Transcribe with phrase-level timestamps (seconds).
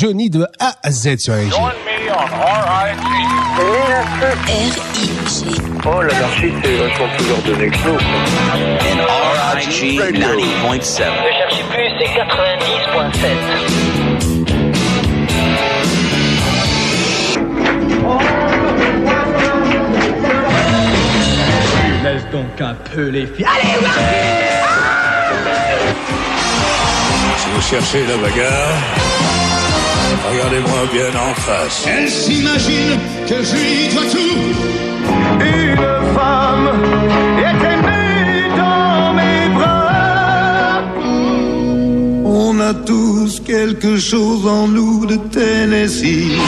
[0.00, 1.52] Johnny de A à Z sur RIG.
[1.52, 1.60] R-I-G.
[5.84, 7.98] Oh, l'anarchie, c'est vachement plus ordonné que nous.
[9.56, 10.16] RIG 90.7.
[10.16, 10.22] Ne
[11.36, 14.80] cherchez plus, c'est 90.7.
[22.02, 23.44] Laisse donc un peu les filles.
[23.44, 23.74] Allez,
[27.36, 28.78] Si vous cherchez la bagarre,
[30.30, 31.86] regardez-moi bien en face.
[31.86, 32.98] Elle s'imagine
[33.28, 34.40] que je lui dois tout.
[35.40, 36.70] Une femme
[37.38, 40.82] est aimée dans mes bras.
[42.24, 46.38] On a tous quelque chose en nous de Tennessee.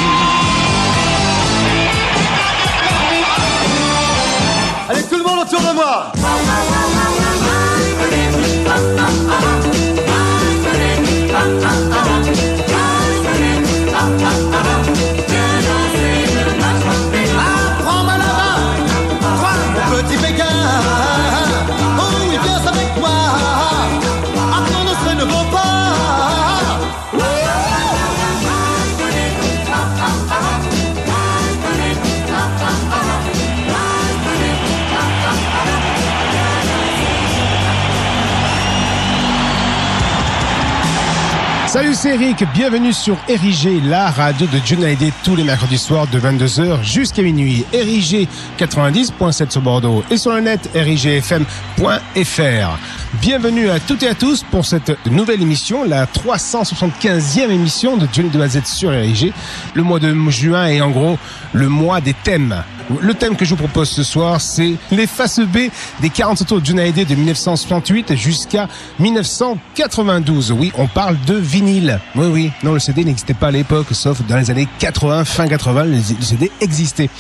[4.89, 6.13] Allez, tout le monde autour de moi.
[41.73, 42.45] Salut, c'est Eric.
[42.53, 47.23] Bienvenue sur Érigé, la radio de John Hallyday tous les mercredis soirs de 22h jusqu'à
[47.23, 47.65] minuit.
[47.73, 51.89] Érigé 90.7 sur Bordeaux et sur le net érigfm.fr.
[53.23, 58.29] Bienvenue à toutes et à tous pour cette nouvelle émission, la 375e émission de Johnny
[58.29, 59.33] de sur Érigé.
[59.73, 61.19] Le mois de juin est en gros
[61.55, 62.63] le mois des thèmes.
[63.01, 65.69] Le thème que je vous propose ce soir, c'est les faces B
[66.01, 70.53] des 40 tours de Hallyday de 1968 jusqu'à 1992.
[70.53, 72.01] Oui, on parle de vinyle.
[72.15, 72.53] Oui, oui.
[72.63, 76.01] Non, le CD n'existait pas à l'époque, sauf dans les années 80, fin 80, le
[76.21, 77.11] CD existait.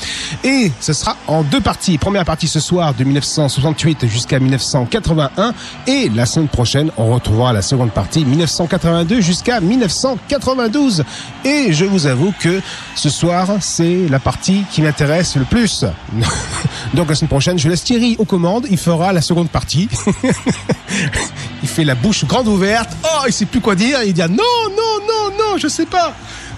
[0.44, 1.98] Et ce sera en deux parties.
[1.98, 5.54] Première partie ce soir de 1968 jusqu'à 1981.
[5.86, 11.04] Et la semaine prochaine, on retrouvera la seconde partie, 1982 jusqu'à 1992.
[11.44, 12.60] Et je vous avoue que
[12.94, 15.44] ce soir, c'est la partie qui m'intéresse le
[16.94, 18.66] Donc la semaine prochaine, je laisse Thierry aux commandes.
[18.70, 19.88] Il fera la seconde partie.
[21.62, 22.90] il fait la bouche grande ouverte.
[23.04, 24.02] Oh, il sait plus quoi dire.
[24.02, 24.36] Il dit ah, non,
[24.70, 26.14] non, non, non, je sais pas.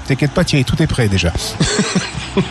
[0.06, 1.32] T'inquiète pas, Thierry, tout est prêt déjà.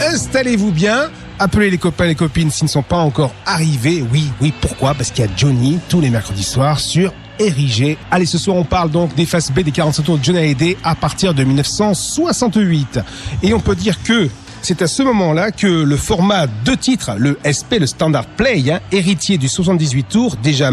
[0.00, 1.08] Installez-vous bien.
[1.38, 4.04] Appelez les copains et les copines s'ils ne sont pas encore arrivés.
[4.12, 4.94] Oui, oui, pourquoi?
[4.94, 7.96] Parce qu'il y a Johnny tous les mercredis soirs sur érigé.
[8.10, 10.76] Allez, ce soir, on parle donc des faces B des 45 tours de Johnny Hallyday
[10.84, 13.00] à partir de 1968.
[13.42, 14.28] Et on peut dire que
[14.62, 18.80] c'est à ce moment-là que le format de titres, le SP, le Standard Play, hein,
[18.92, 20.70] héritier du 78 tours, déjà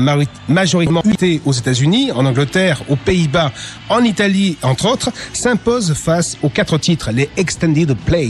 [0.47, 3.51] majoritairement utilisé aux États-Unis, en Angleterre, aux Pays-Bas,
[3.89, 8.29] en Italie, entre autres, s'impose face aux quatre titres, les Extended Play,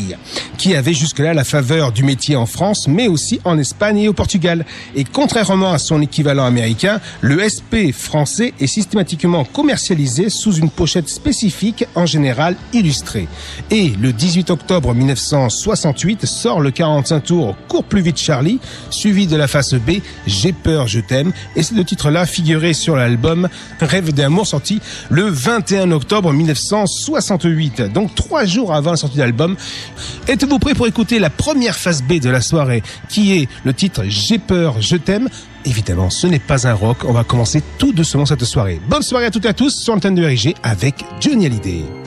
[0.58, 4.14] qui avaient jusque-là la faveur du métier en France, mais aussi en Espagne et au
[4.14, 4.66] Portugal.
[4.96, 11.10] Et contrairement à son équivalent américain, le SP français est systématiquement commercialisé sous une pochette
[11.10, 13.28] spécifique, en général illustrée.
[13.72, 18.60] Et le 18 octobre 1900 68 sort le 45 tours Cours plus vite Charlie,
[18.90, 21.32] suivi de la face B J'ai peur, je t'aime.
[21.56, 24.80] Et ces deux titres-là figuraient sur l'album Rêve d'amour sorti
[25.10, 27.84] le 21 octobre 1968.
[27.94, 29.56] Donc trois jours avant la sortie de l'album.
[30.28, 34.04] Êtes-vous prêts pour écouter la première face B de la soirée qui est le titre
[34.10, 35.30] J'ai peur, je t'aime?
[35.64, 36.98] Évidemment, ce n'est pas un rock.
[37.06, 38.82] On va commencer tout doucement cette soirée.
[38.90, 42.07] Bonne soirée à toutes et à tous sur l'antenne de RIG avec Johnny Hallyday.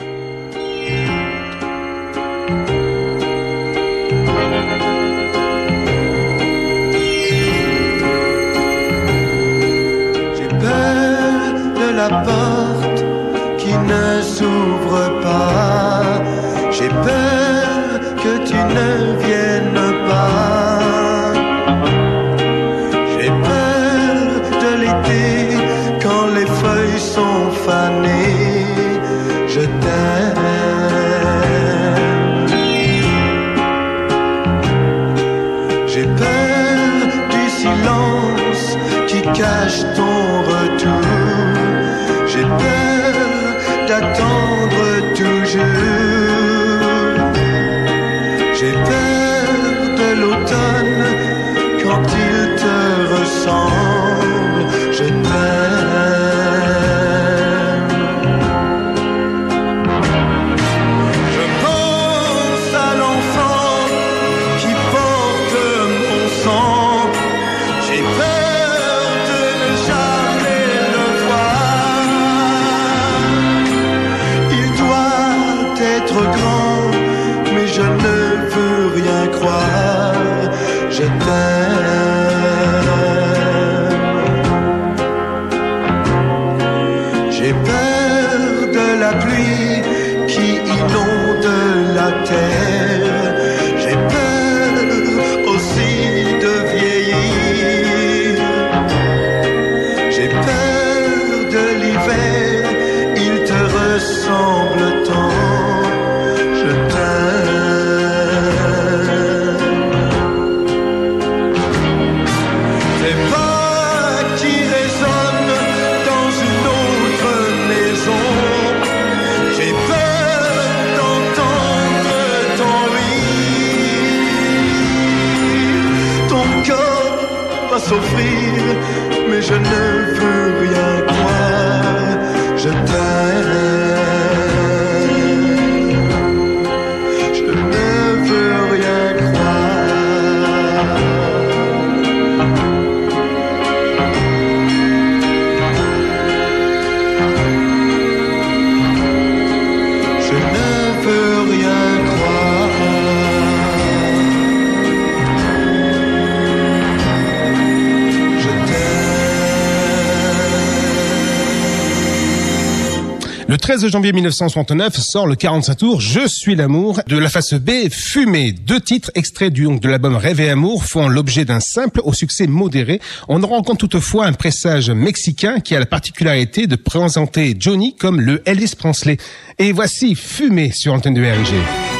[163.81, 168.51] 13 janvier 1969 sort le 45 tours Je suis l'amour de la face B Fumée.
[168.51, 172.45] Deux titres extraits du de l'album Rêve et Amour font l'objet d'un simple au succès
[172.45, 173.01] modéré.
[173.27, 178.43] On rencontre toutefois un pressage mexicain qui a la particularité de présenter Johnny comme le
[178.45, 179.17] Elvis Presley.
[179.57, 181.90] Et voici Fumée sur antenne de RG.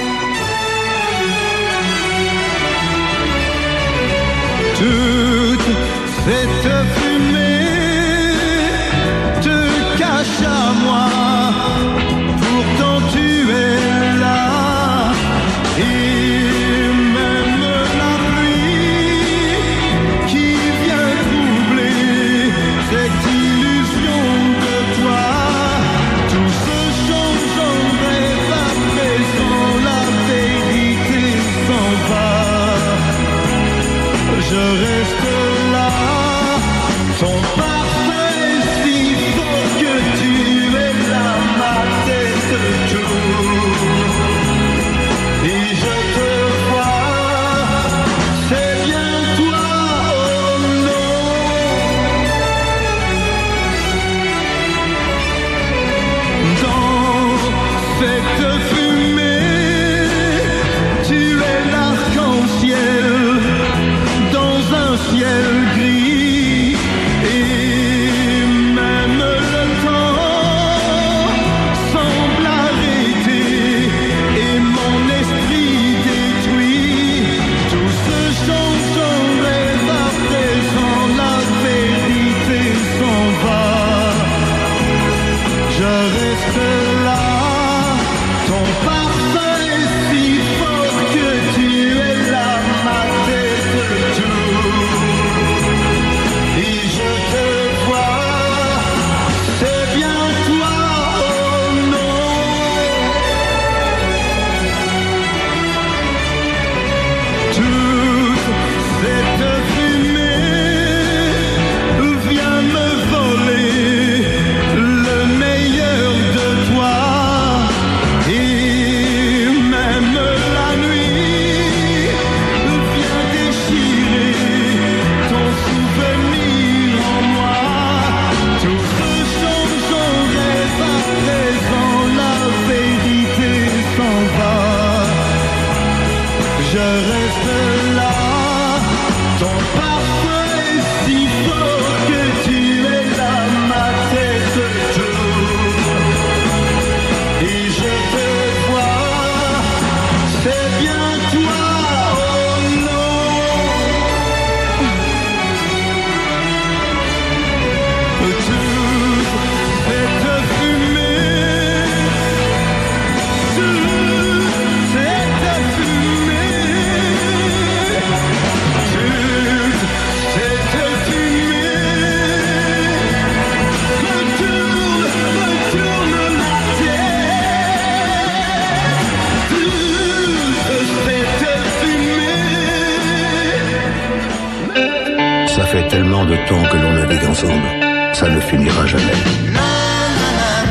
[188.13, 189.17] ça ne finira jamais.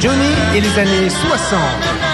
[0.00, 2.09] Johnny et les années 60.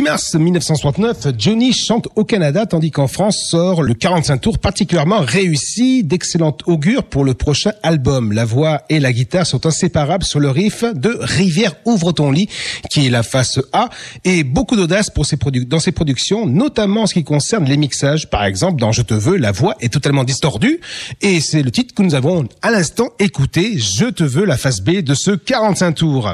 [0.00, 5.20] 6 mars 1969, Johnny chante au Canada tandis qu'en France sort le 45 tours particulièrement
[5.20, 8.32] réussi d'excellent augure pour le prochain album.
[8.32, 12.48] La voix et la guitare sont inséparables sur le riff de Rivière ouvre ton lit
[12.88, 13.90] qui est la face A
[14.24, 18.30] et beaucoup d'audace pour ses dans ses productions, notamment en ce qui concerne les mixages.
[18.30, 20.80] Par exemple, dans Je te veux, la voix est totalement distordue
[21.20, 24.80] et c'est le titre que nous avons à l'instant écouté, Je te veux, la face
[24.80, 26.32] B de ce 45 tours.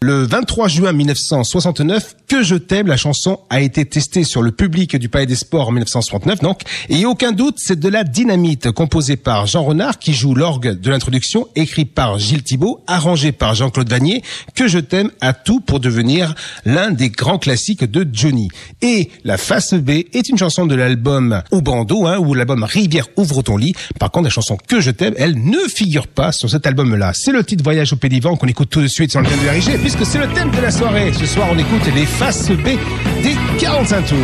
[0.00, 2.54] Le 23 juin 1969, que je
[2.86, 6.60] la chanson a été testée sur le public du Palais des Sports en 1969, donc,
[6.88, 10.90] et aucun doute, c'est de la dynamite, composée par Jean Renard, qui joue l'orgue de
[10.90, 14.22] l'introduction, écrit par Gilles Thibault, arrangé par Jean-Claude Vanier,
[14.54, 18.48] que je t'aime à tout pour devenir l'un des grands classiques de Johnny.
[18.80, 23.08] Et la face B est une chanson de l'album Au bandeau, hein, ou l'album Rivière
[23.16, 23.74] ouvre ton lit.
[23.98, 27.10] Par contre, la chanson que je t'aime, elle ne figure pas sur cet album-là.
[27.12, 29.48] C'est le titre Voyage au Pédivant qu'on écoute tout de suite sur le thème de
[29.48, 31.12] RIG, puisque c'est le thème de la soirée.
[31.12, 32.76] Ce soir, on écoute les faces B
[33.22, 34.18] des 45 tours.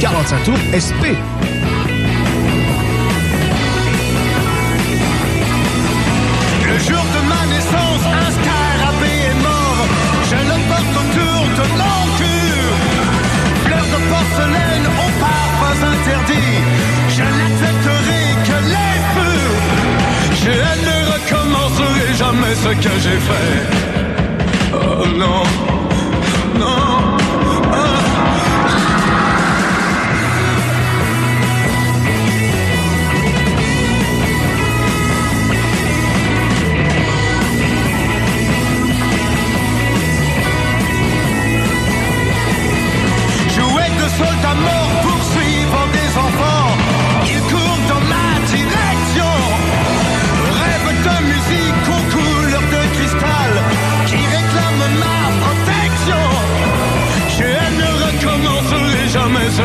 [0.00, 1.04] 45 tours SP.
[6.68, 9.82] Le jour de ma naissance, un scarabée est mort.
[10.30, 12.62] Je le porte autour de mon cul.
[13.64, 16.58] Fleurs de porcelaine au parfums interdits.
[17.16, 19.48] Je n'accepterai que les feux.
[20.44, 20.54] Je
[20.86, 23.52] ne recommencerai jamais ce que j'ai fait.
[24.74, 25.79] Oh non.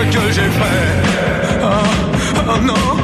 [0.04, 0.86] Ce que j'ai fait.
[1.62, 2.95] Oh, oh non.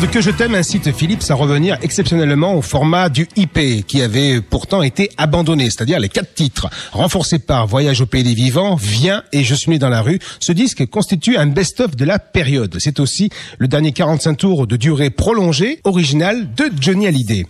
[0.00, 4.40] De Que je t'aime incite Philips à revenir exceptionnellement au format du IP qui avait
[4.40, 6.68] pourtant été abandonné, c'est-à-dire les quatre titres.
[6.92, 10.20] Renforcé par Voyage au pays des vivants, Viens et Je suis né dans la rue,
[10.40, 12.76] ce disque constitue un best-of de la période.
[12.78, 17.46] C'est aussi le dernier 45 tours de durée prolongée originale de Johnny Hallyday.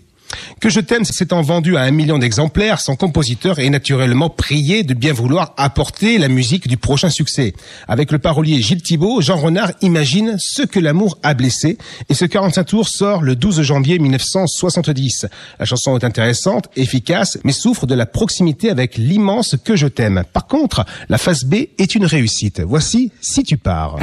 [0.61, 4.93] Que je t'aime s'étant vendu à un million d'exemplaires, son compositeur est naturellement prié de
[4.93, 7.55] bien vouloir apporter la musique du prochain succès.
[7.87, 12.25] Avec le parolier Gilles Thibault, Jean Renard imagine ce que l'amour a blessé et ce
[12.25, 15.27] 45 tours sort le 12 janvier 1970.
[15.61, 20.25] La chanson est intéressante, efficace, mais souffre de la proximité avec l'immense Que je t'aime.
[20.33, 22.61] Par contre, la phase B est une réussite.
[22.61, 23.97] Voici Si tu pars.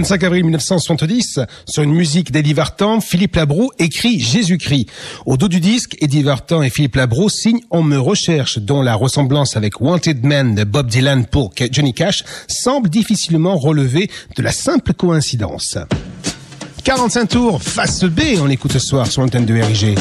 [0.00, 4.86] 25 avril 1970, sur une musique d'Eddie Vartan, Philippe Labro écrit Jésus-Christ.
[5.26, 8.94] Au dos du disque, Eddie Vartan et Philippe Labro signent On me recherche, dont la
[8.94, 14.52] ressemblance avec Wanted Man de Bob Dylan pour Johnny Cash semble difficilement relever de la
[14.52, 15.76] simple coïncidence.
[16.82, 19.98] 45 tours, face B, on écoute ce soir sur l'antenne de RIG.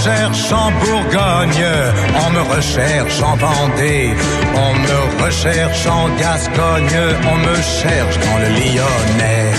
[0.00, 1.66] Recherche en Bourgogne,
[2.24, 4.14] on me recherche en Vendée,
[4.54, 6.98] on me recherche en Gascogne,
[7.30, 9.52] on me cherche dans le Lyonnais.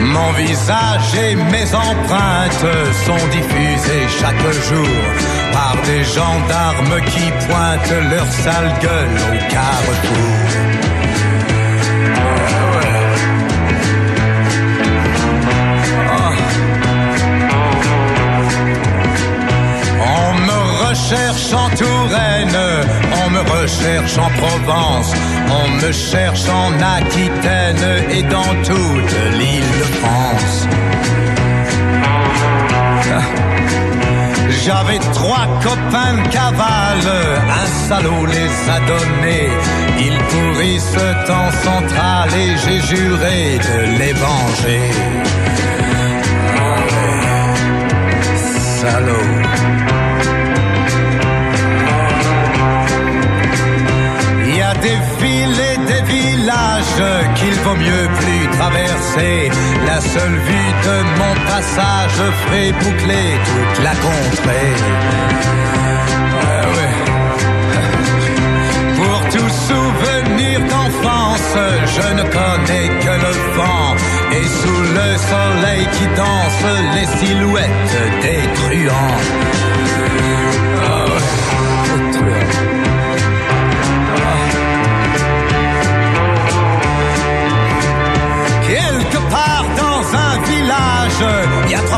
[0.00, 2.66] Mon visage et mes empreintes
[3.06, 4.98] sont diffusées chaque jour
[5.52, 10.87] par des gendarmes qui pointent leur sale gueule au carrefour.
[21.08, 22.58] Recherche en Touraine,
[23.24, 25.10] on me recherche en Provence,
[25.48, 30.68] on me cherche en Aquitaine et dans toute l'île de France.
[34.64, 37.10] J'avais trois copains de cavale,
[37.62, 39.48] un salaud les a donnés.
[39.98, 40.98] Ils pourrissent
[41.30, 45.17] en centrale et j'ai juré de les venger.
[59.18, 64.74] La seule vue de mon passage ferait boucler toute la contrée.
[66.46, 66.62] Euh,
[68.96, 71.56] Pour tout souvenir d'enfance,
[71.96, 73.96] je ne connais que le vent.
[74.30, 79.18] Et sous le soleil qui danse, les silhouettes des truands.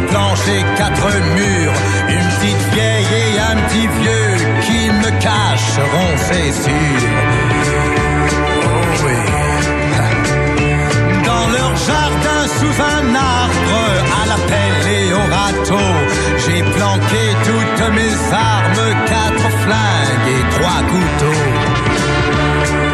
[0.01, 1.73] Trois planches et quatre murs,
[2.09, 7.01] une petite vieille et un petit vieux qui me cacheront, c'est sûr.
[8.63, 8.81] Oh.
[11.25, 13.83] Dans leur jardin sous un arbre,
[14.21, 15.91] à la pelle et au râteau,
[16.47, 22.90] j'ai planqué toutes mes armes, quatre flingues et trois couteaux.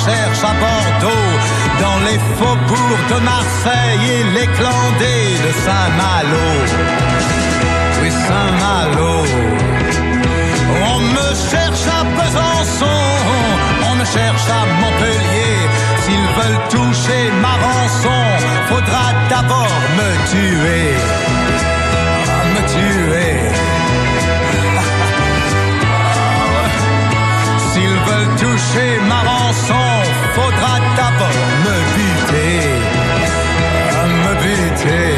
[0.00, 1.30] Recherche à Bordeaux,
[1.80, 6.48] dans les faubourgs de Marseille et les clandés de Saint-Malo.
[8.00, 9.12] Oui, Saint-Malo.
[10.92, 13.00] On me cherche à Besançon,
[13.90, 15.56] on me cherche à Montpellier.
[16.02, 18.20] S'ils veulent toucher ma rançon,
[18.68, 20.94] faudra d'abord me tuer.
[22.54, 23.19] Me tuer.
[30.34, 32.56] Faudra d'abord me buter.
[34.22, 35.12] Me buter.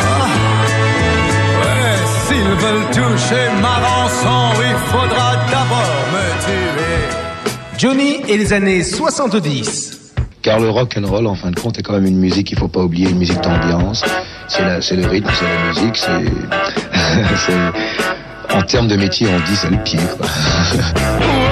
[0.00, 0.26] Ah.
[1.62, 6.96] Ouais, s'ils veulent toucher ma rançon, il faudra d'abord me tuer.
[7.78, 9.92] Johnny et les années 70.
[10.42, 12.58] Car le rock and roll, en fin de compte, est quand même une musique qu'il
[12.58, 14.04] faut pas oublier, une musique d'ambiance.
[14.48, 15.96] C'est c'est le rythme, c'est la musique,
[17.46, 20.26] c'est, en termes de métier, on dit c'est le pied, quoi.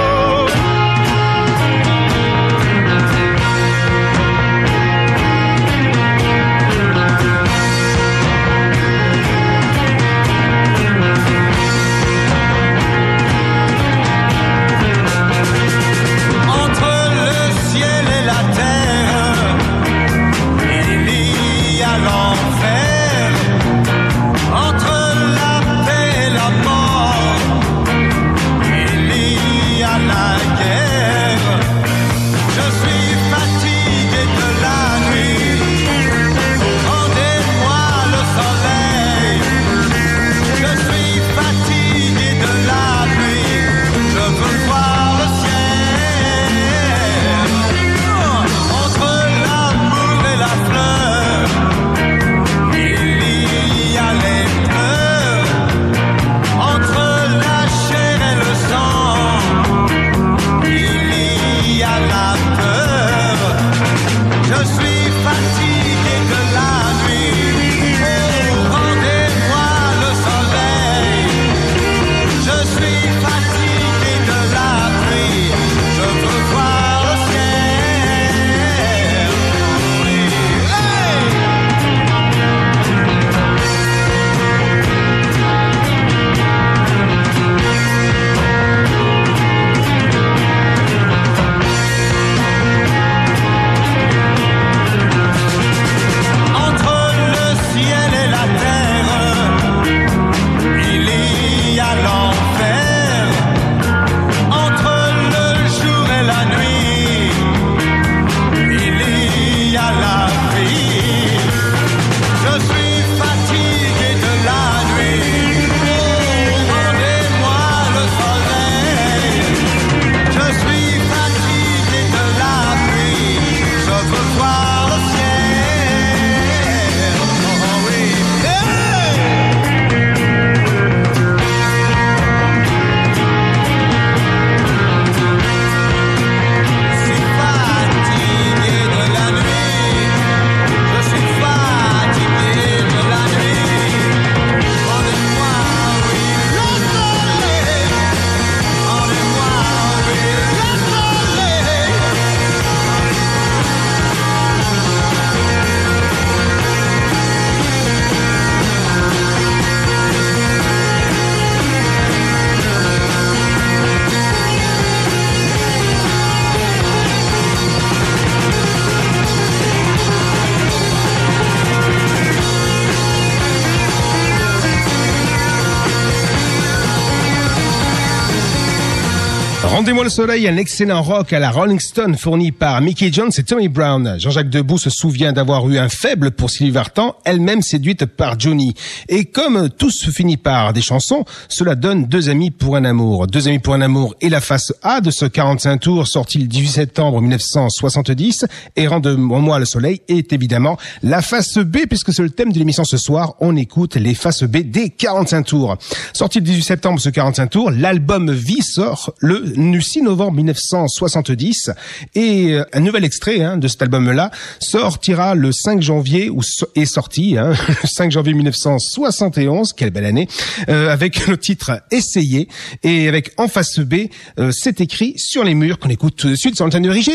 [179.85, 183.43] Rendez-moi le soleil, un excellent rock à la Rolling Stone fourni par Mickey Jones et
[183.43, 184.15] Tommy Brown.
[184.17, 188.73] Jean-Jacques Debout se souvient d'avoir eu un faible pour Sylvie Vartan, elle-même séduite par Johnny.
[189.09, 193.27] Et comme tout se finit par des chansons, cela donne Deux amis pour un amour.
[193.27, 196.47] Deux amis pour un amour et la face A de ce 45 tours sorti le
[196.47, 202.31] 18 septembre 1970 et Rendez-moi le soleil est évidemment la face B puisque c'est le
[202.31, 203.35] thème de l'émission ce soir.
[203.39, 205.77] On écoute les faces B des 45 tours.
[206.11, 211.71] Sorti le 18 septembre ce 45 tours, l'album Vie sort le 6 novembre 1970
[212.15, 216.41] et euh, un nouvel extrait hein, de cet album-là sortira le 5 janvier ou
[216.75, 220.27] est sorti hein, le 5 janvier 1971, quelle belle année,
[220.69, 222.47] euh, avec le titre Essayer
[222.83, 224.07] et avec en face B,
[224.39, 227.13] euh, c'est écrit sur les murs qu'on écoute tout de suite sur l'antenne de Rigé.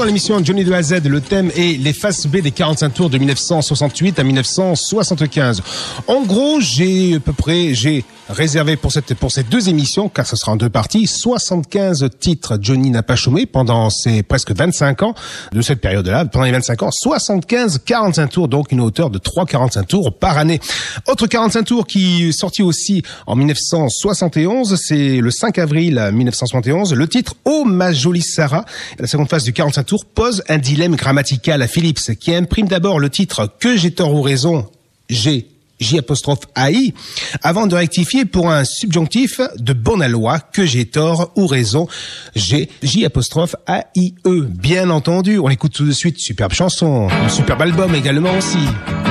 [0.00, 3.10] Dans l'émission Johnny de A Z, le thème est les faces B des 45 tours
[3.10, 5.62] de 1968 à 1975.
[6.06, 10.26] En gros, j'ai à peu près, j'ai réservé pour cette pour ces deux émissions, car
[10.26, 15.02] ce sera en deux parties, 75 titres Johnny n'a pas chômé pendant ces presque 25
[15.02, 15.14] ans.
[15.52, 19.46] De cette période-là, pendant les 25 ans, 75 45 tours, donc une hauteur de 3
[19.46, 20.60] 45 tours par année.
[21.08, 27.08] Autre 45 tours qui est sorti aussi en 1971, c'est le 5 avril 1971, le
[27.08, 28.64] titre Oh ma jolie Sarah,
[28.98, 33.00] la seconde phase du 45 tours pose un dilemme grammatical à Philips qui imprime d'abord
[33.00, 34.66] le titre Que j'ai tort ou raison,
[35.08, 35.48] j'ai
[35.80, 36.94] J apostrophe AI,
[37.42, 41.88] avant de rectifier pour un subjonctif de bonne loi que j'ai tort ou raison.
[42.34, 44.46] J'ai J apostrophe A-I-E.
[44.48, 46.18] Bien entendu, on écoute tout de suite.
[46.18, 48.58] Superbe chanson, un superbe album également aussi.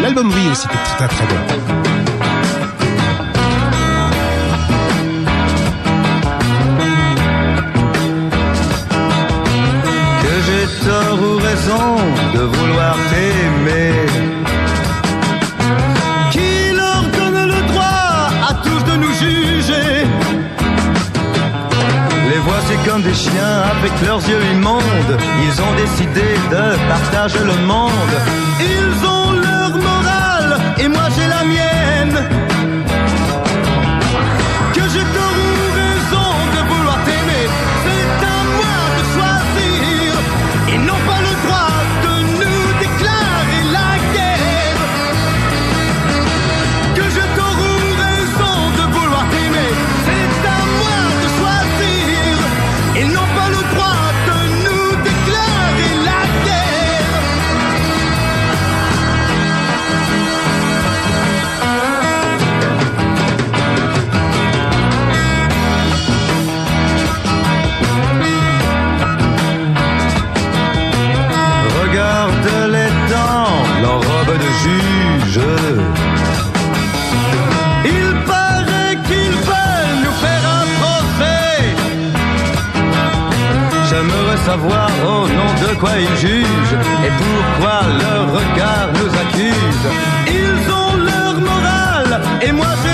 [0.02, 1.80] L'album oui aussi très très bon.
[12.34, 12.96] de vouloir
[22.86, 25.18] comme des chiens avec leurs yeux immondes.
[25.44, 28.14] Ils ont décidé de partager le monde.
[28.60, 29.19] Ils ont
[84.50, 89.86] savoir au nom de quoi ils jugent et pourquoi leur regard nous accuse.
[90.42, 92.89] Ils ont leur morale et moi j'ai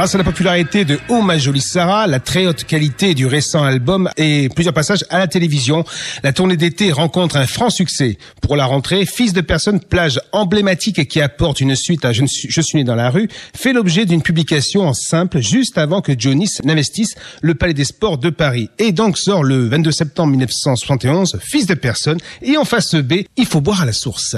[0.00, 3.62] Grâce à la popularité de Oh ma jolie Sarah, la très haute qualité du récent
[3.62, 5.84] album et plusieurs passages à la télévision,
[6.22, 8.16] la tournée d'été rencontre un franc succès.
[8.40, 12.78] Pour la rentrée, Fils de personne, plage emblématique qui apporte une suite à Je, suis
[12.78, 17.14] né dans la rue, fait l'objet d'une publication en simple juste avant que Johnny n'investisse
[17.42, 18.70] le Palais des Sports de Paris.
[18.78, 23.44] Et donc sort le 22 septembre 1971, Fils de personne, et en face B, il
[23.44, 24.34] faut boire à la source.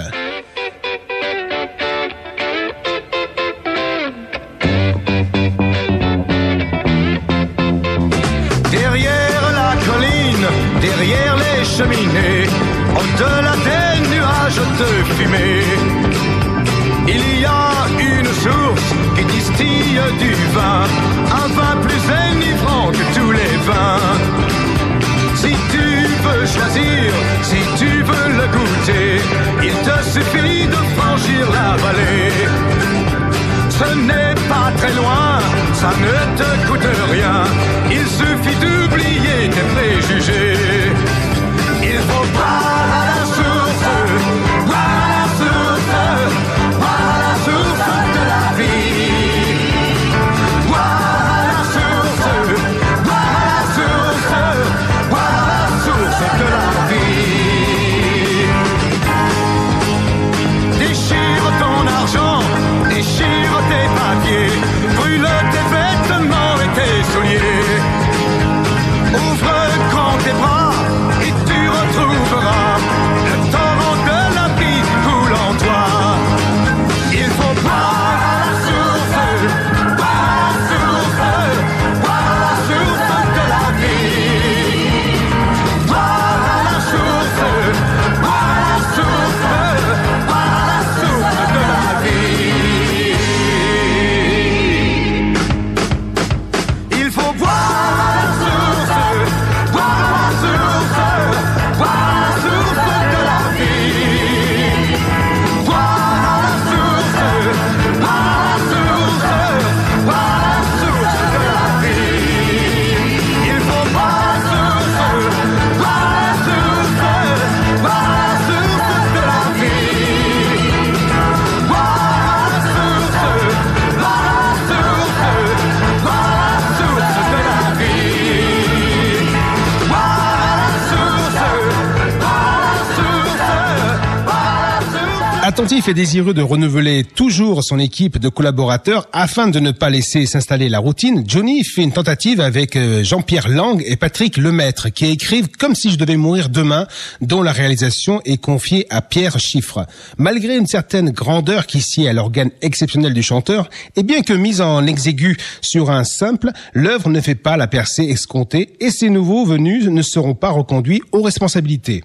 [135.62, 140.26] Attentif et désireux de renouveler toujours son équipe de collaborateurs afin de ne pas laisser
[140.26, 145.06] s'installer la routine, Johnny fait une tentative avec euh, Jean-Pierre Lang et Patrick Lemaître qui
[145.06, 146.88] écrivent Comme si je devais mourir demain,
[147.20, 149.86] dont la réalisation est confiée à Pierre Chiffre.
[150.18, 154.60] Malgré une certaine grandeur qui sied à l'organe exceptionnel du chanteur, et bien que mise
[154.60, 159.44] en exigu sur un simple, l'œuvre ne fait pas la percée escomptée et ces nouveaux
[159.44, 162.02] venus ne seront pas reconduits aux responsabilités.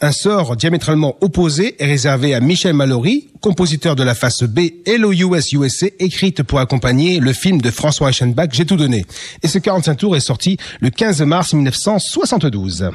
[0.00, 5.12] Un sort diamétralement opposé est réservé à Michel Mallory, compositeur de la face B Hello
[5.12, 9.06] US USA, écrite pour accompagner le film de François Eichenbach J'ai tout donné.
[9.42, 12.90] Et ce 45 tours est sorti le 15 mars 1972.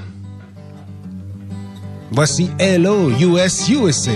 [2.11, 4.11] Voici Hello US USA.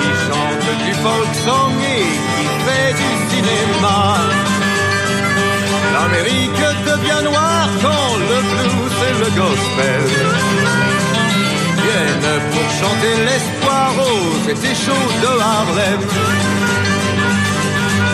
[0.00, 4.00] Qui chante du folk song et qui fait du cinéma.
[5.92, 10.02] L'Amérique devient noire quand le blues et le gospel
[11.82, 16.00] viennent pour chanter l'espoir aux étés chauds de Harlem.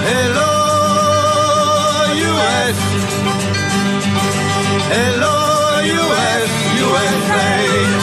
[0.09, 0.53] Hello
[2.17, 2.79] US,
[4.91, 5.37] Hello
[5.85, 8.02] US, USA.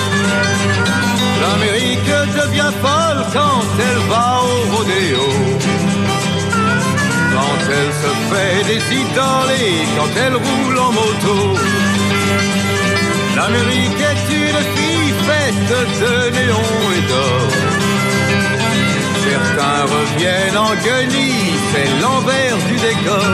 [2.42, 5.26] Devient folle quand elle va au rodéo.
[7.34, 11.38] Quand elle se fait des idoles et quand elle roule en moto.
[13.36, 15.70] L'Amérique est une fille faite
[16.02, 17.50] de néon et d'or.
[19.28, 23.34] Certains reviennent en guenilles, c'est l'envers du décor.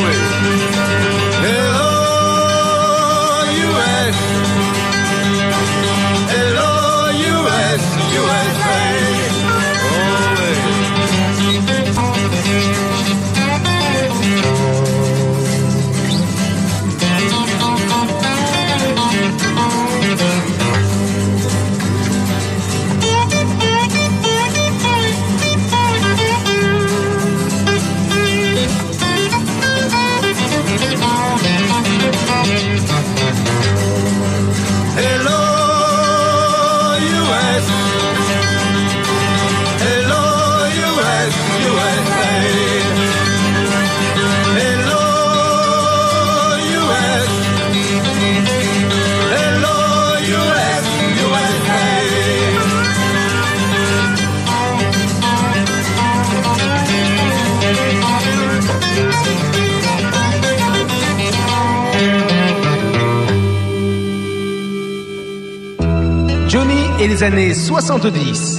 [0.00, 1.35] Oh.
[67.68, 68.55] 70.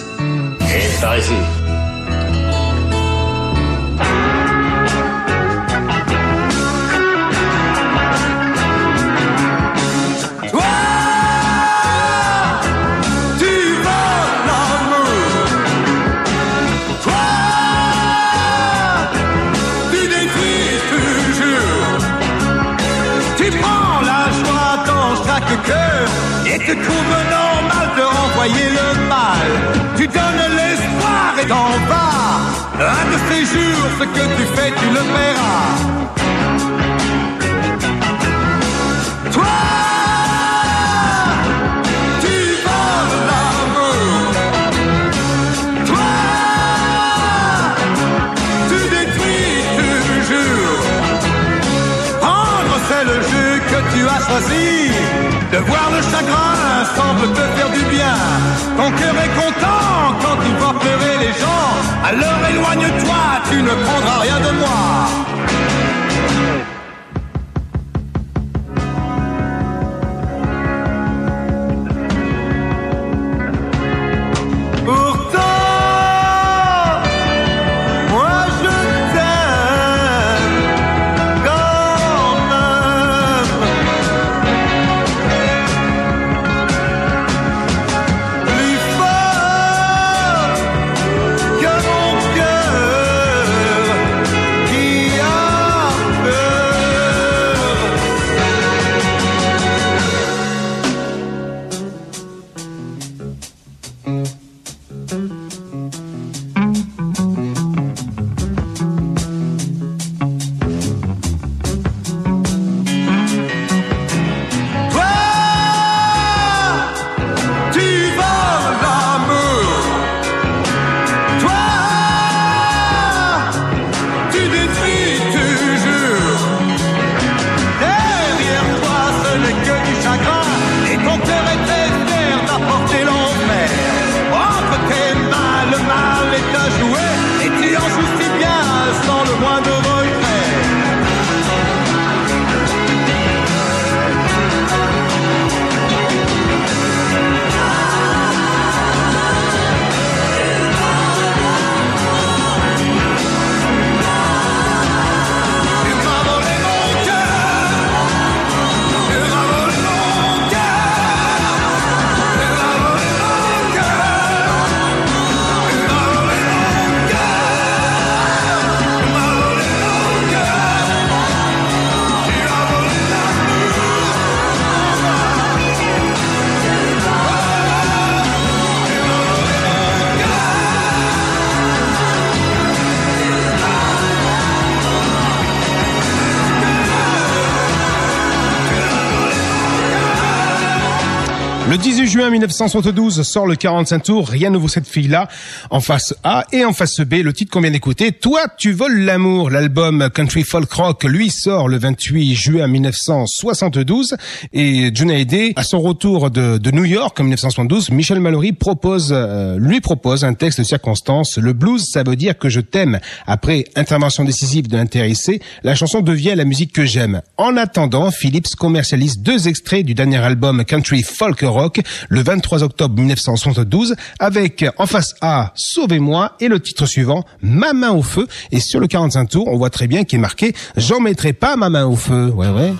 [192.17, 195.27] Le 18 juin 1972 sort le 45 tours, rien ne vaut cette fille-là,
[195.69, 198.99] en face A et en face B, le titre qu'on vient d'écouter, Toi tu voles
[198.99, 204.17] l'amour, l'album Country Folk Rock, lui sort le 28 juin 1972
[204.51, 209.11] et Johnny Hallyday, à son retour de, de New York en 1972, Michel Mallory propose,
[209.11, 212.99] euh, lui propose un texte de circonstance, le blues ça veut dire que je t'aime.
[213.25, 217.21] Après intervention décisive de l'intéressé, la chanson devient la musique que j'aime.
[217.37, 221.81] En attendant, Philips commercialise deux extraits du dernier album Country Folk Rock
[222.21, 228.03] 23 octobre 1972 avec en face A Sauvez-moi et le titre suivant Ma main au
[228.03, 231.33] feu et sur le 45 tours on voit très bien qu'il est marqué J'en mettrai
[231.33, 232.31] pas ma main au feu.
[232.35, 232.73] Ouais ouais.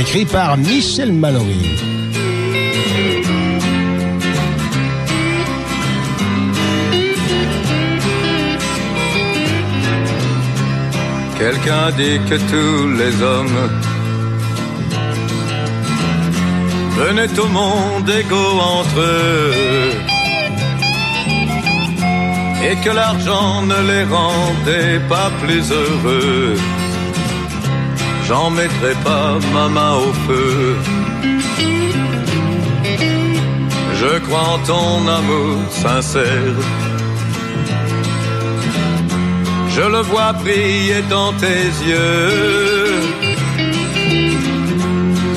[0.00, 1.70] Écrit par Michel Mallory.
[11.38, 13.70] Quelqu'un dit que tous les hommes
[16.98, 19.92] venaient au monde égaux entre eux
[22.66, 26.56] et que l'argent ne les rendait pas plus heureux.
[28.26, 30.76] J'en mettrai pas ma main au feu.
[34.00, 36.56] Je crois en ton amour sincère.
[39.76, 42.83] Je le vois briller dans tes yeux.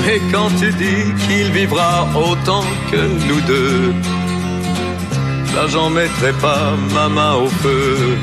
[0.09, 3.93] Et quand tu dis qu'il vivra autant que nous deux,
[5.53, 8.17] là j'en mettrai pas ma main au feu.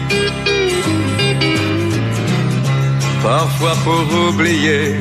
[3.23, 4.97] Parfois pour oublier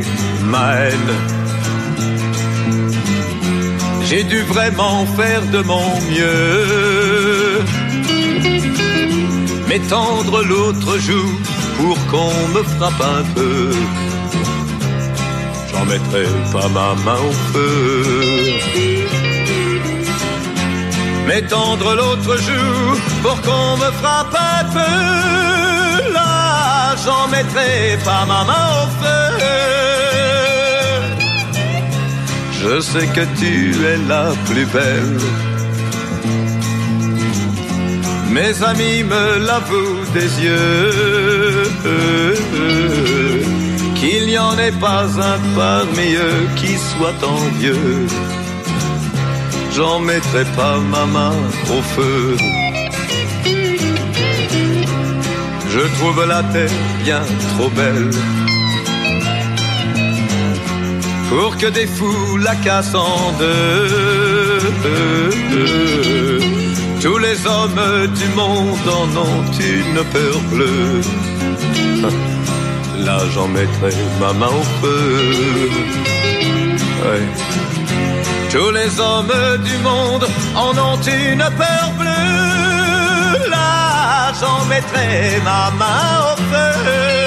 [0.46, 1.14] ma haine,
[4.06, 7.62] J'ai dû vraiment faire de mon mieux.
[9.68, 11.34] M'étendre l'autre joue
[11.78, 13.72] pour qu'on me frappe un peu.
[15.84, 18.04] J'en mettrai pas ma main au feu.
[21.28, 26.14] M'étendre l'autre joue pour qu'on me frappe un peu.
[26.14, 29.24] Là, j'en mettrai pas ma main au feu.
[32.62, 35.20] Je sais que tu es la plus belle.
[38.30, 41.64] Mes amis me l'avouent des yeux.
[44.34, 48.08] N'y en ait pas un parmi eux qui soit envieux.
[49.76, 51.36] J'en mettrai pas ma main
[51.70, 52.36] au feu.
[55.70, 57.22] Je trouve la terre bien
[57.52, 58.10] trop belle
[61.30, 64.60] pour que des fous la cassent en deux.
[67.04, 71.02] Tous les hommes du monde en ont une peur bleue.
[73.06, 75.70] Là j'en mettrai ma main au feu.
[78.52, 79.34] Tous les hommes
[79.64, 80.26] du monde
[80.56, 83.50] en ont une peur bleue.
[83.50, 87.23] Là j'en mettrai ma main au feu.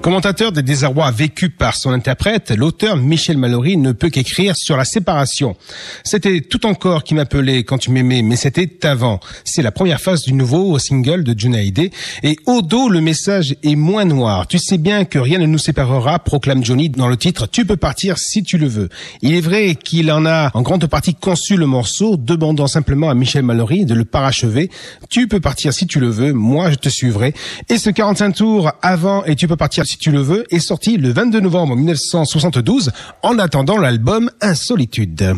[0.00, 4.84] Commentateur des désarrois vécus par son interprète, l'auteur Michel Mallory ne peut qu'écrire sur la
[4.84, 5.56] séparation.
[6.04, 9.18] C'était tout encore qui m'appelait quand tu m'aimais, mais c'était avant.
[9.44, 11.90] C'est la première phase du nouveau single de Junaide.
[12.22, 14.46] Et au dos, le message est moins noir.
[14.46, 17.76] Tu sais bien que rien ne nous séparera, proclame Johnny dans le titre Tu peux
[17.76, 18.88] partir si tu le veux.
[19.20, 23.14] Il est vrai qu'il en a en grande partie conçu le morceau, demandant simplement à
[23.14, 24.70] Michel Mallory de le parachever.
[25.10, 27.34] Tu peux partir si tu le veux, moi je te suivrai.
[27.68, 30.98] Et ce 45 tours avant et tu peux partir si tu le veux, est sorti
[30.98, 32.90] le 22 novembre 1972
[33.22, 35.34] en attendant l'album Insolitude.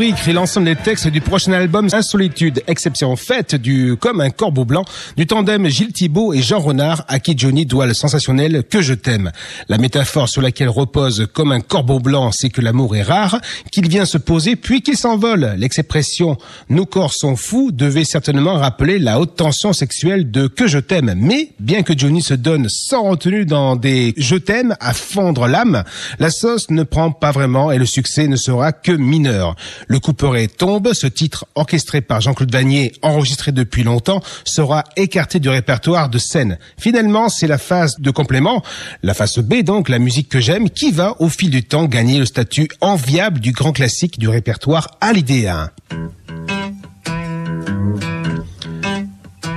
[0.00, 4.84] Écrit l'ensemble des textes du prochain album Insolitude, exception faite du Comme un corbeau blanc
[5.16, 8.94] du tandem Gilles Thibault et Jean Renard à qui Johnny doit le sensationnel Que je
[8.94, 9.32] t'aime.
[9.68, 13.40] La métaphore sur laquelle repose Comme un corbeau blanc, c'est que l'amour est rare,
[13.70, 15.54] qu'il vient se poser puis qu'il s'envole.
[15.58, 16.38] L'expression
[16.70, 21.14] Nos corps sont fous devait certainement rappeler la haute tension sexuelle de Que je t'aime.
[21.16, 25.82] Mais bien que Johnny se donne sans retenue dans des Je t'aime à fondre l'âme,
[26.18, 29.54] la sauce ne prend pas vraiment et le succès ne sera que mineur.
[29.88, 35.48] Le couperet tombe, ce titre orchestré par Jean-Claude Vanier, enregistré depuis longtemps, sera écarté du
[35.48, 36.58] répertoire de scène.
[36.78, 38.62] Finalement, c'est la phase de complément,
[39.02, 42.18] la phase B donc, la musique que j'aime, qui va au fil du temps gagner
[42.18, 45.70] le statut enviable du grand classique du répertoire à l'idée 1.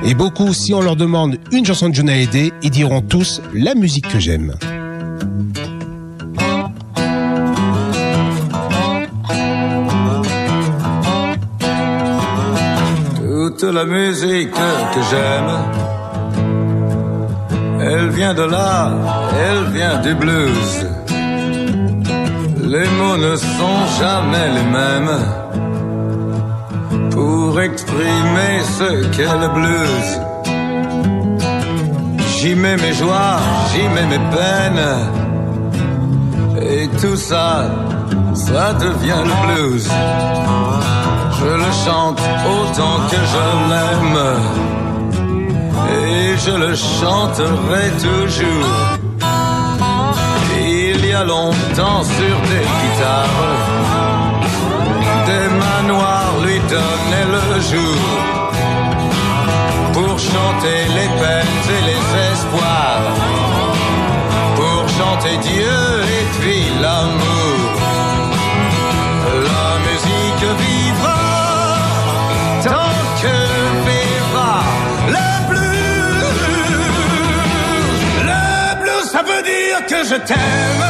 [0.04, 3.76] Et beaucoup, si on leur demande une chanson de Johnny Hallyday, ils diront tous la
[3.76, 4.56] musique que j'aime.
[13.72, 15.52] La musique que j'aime.
[17.82, 18.92] Elle vient de là,
[19.46, 20.88] elle vient du blues.
[22.74, 25.18] Les mots ne sont jamais les mêmes
[27.12, 30.12] pour exprimer ce qu'est le blues.
[32.38, 33.40] J'y mets mes joies,
[33.72, 34.88] j'y mets mes peines.
[36.62, 37.70] Et tout ça,
[38.34, 39.90] ça devient le blues
[41.42, 42.22] je le chante
[42.56, 44.22] autant que je l'aime.
[45.98, 48.72] Et je le chanterai toujours.
[50.64, 53.50] Il y a longtemps sur des guitares,
[55.30, 58.02] des manoirs lui donnaient le jour.
[59.94, 63.08] Pour chanter les peines et les espoirs.
[64.56, 65.80] Pour chanter Dieu
[66.18, 67.31] et puis l'amour.
[72.64, 73.36] Tant que
[73.88, 74.54] vivra
[75.16, 76.42] le blues.
[78.30, 78.44] Le
[78.82, 80.86] blues, ça veut dire que je t'aime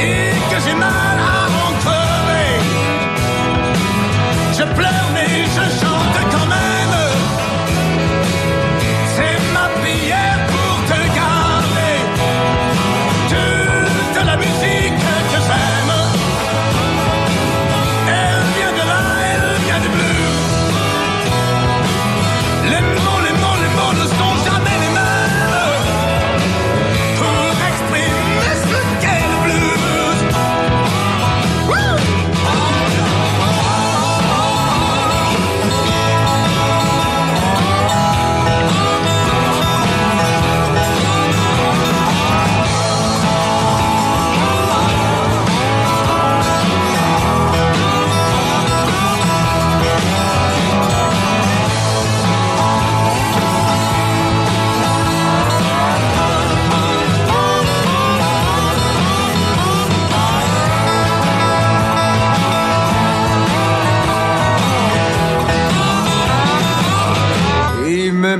[0.00, 2.52] et que j'ai mal à en crever.
[4.58, 5.85] Je pleure mais je chante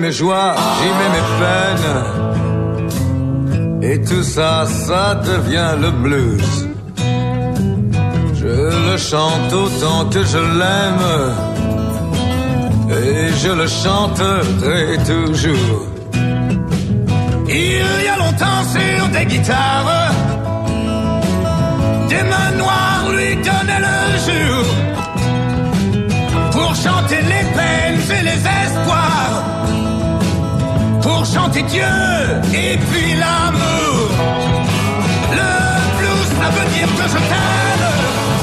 [0.06, 1.92] mes joies, j'y mets mes peines.
[3.90, 6.68] Et tout ça, ça devient le blues.
[8.40, 8.54] Je
[8.88, 11.08] le chante autant que je l'aime.
[13.00, 15.86] Et je le chanterai toujours.
[17.48, 20.12] Il y a longtemps sur des guitares,
[22.08, 24.64] des mains noires lui donnaient le jour
[26.52, 28.55] pour chanter les peines et les pour
[31.36, 31.82] chanter Dieu
[32.54, 34.08] et puis l'amour.
[35.38, 35.52] Le
[35.98, 38.35] blues, ça veut dire que je t'aime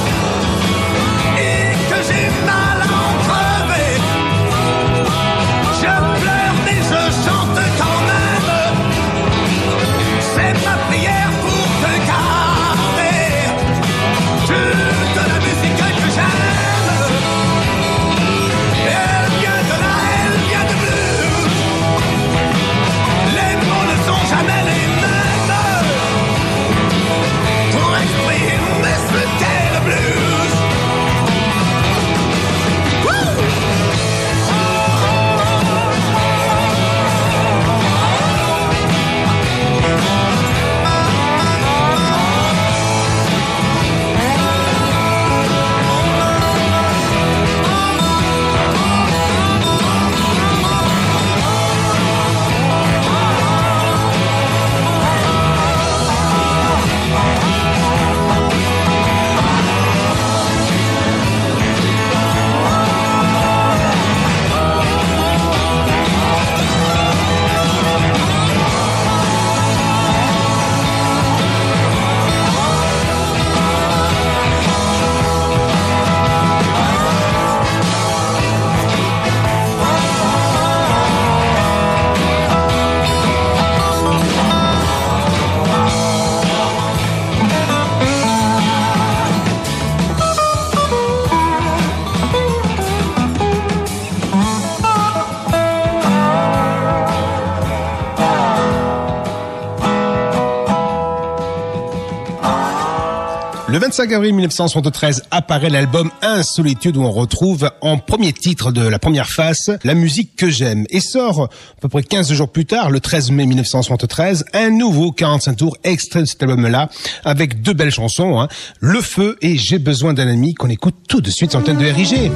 [103.73, 108.99] Le 25 avril 1973 apparaît l'album Insolitude où on retrouve en premier titre de la
[108.99, 112.91] première face la musique que j'aime et sort à peu près 15 jours plus tard,
[112.91, 116.87] le 13 mai 1973, un nouveau 45 tours extrait de cet album-là
[117.25, 118.47] avec deux belles chansons, hein,
[118.79, 121.79] Le Feu et J'ai besoin d'un ami qu'on écoute tout de suite sur le thème
[121.79, 122.31] de RIG.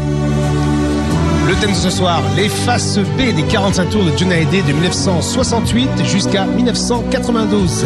[1.48, 6.04] Le thème de ce soir, les faces B des 45 tours de John de 1968
[6.04, 7.86] jusqu'à 1992.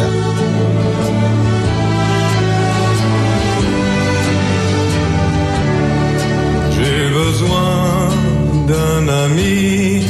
[8.72, 10.02] D'un ami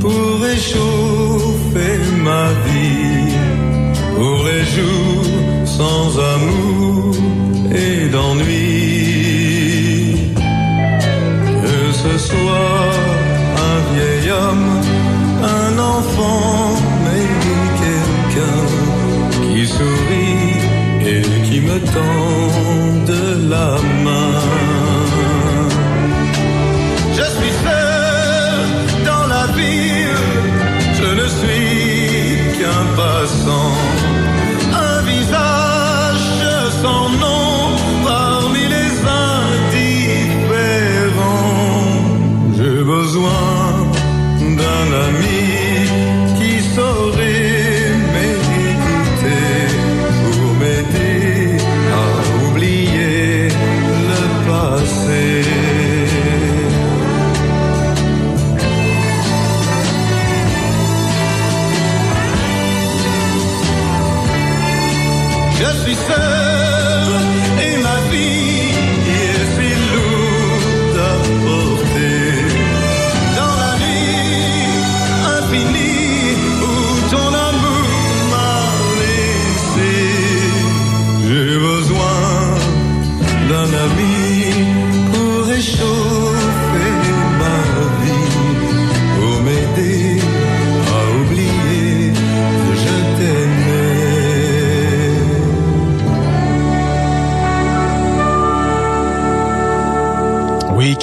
[0.00, 1.96] pour réchauffer
[2.28, 3.34] ma vie,
[4.16, 5.28] pour les jours
[5.78, 6.04] sans
[6.34, 7.14] amour
[7.84, 8.64] et d'ennui.
[11.64, 12.92] Que ce soit
[13.68, 14.70] un vieil homme,
[15.60, 16.66] un enfant,
[17.04, 17.26] mais
[17.82, 18.62] quelqu'un
[19.42, 20.56] qui sourit
[21.12, 22.34] et qui me tend
[23.12, 23.70] de la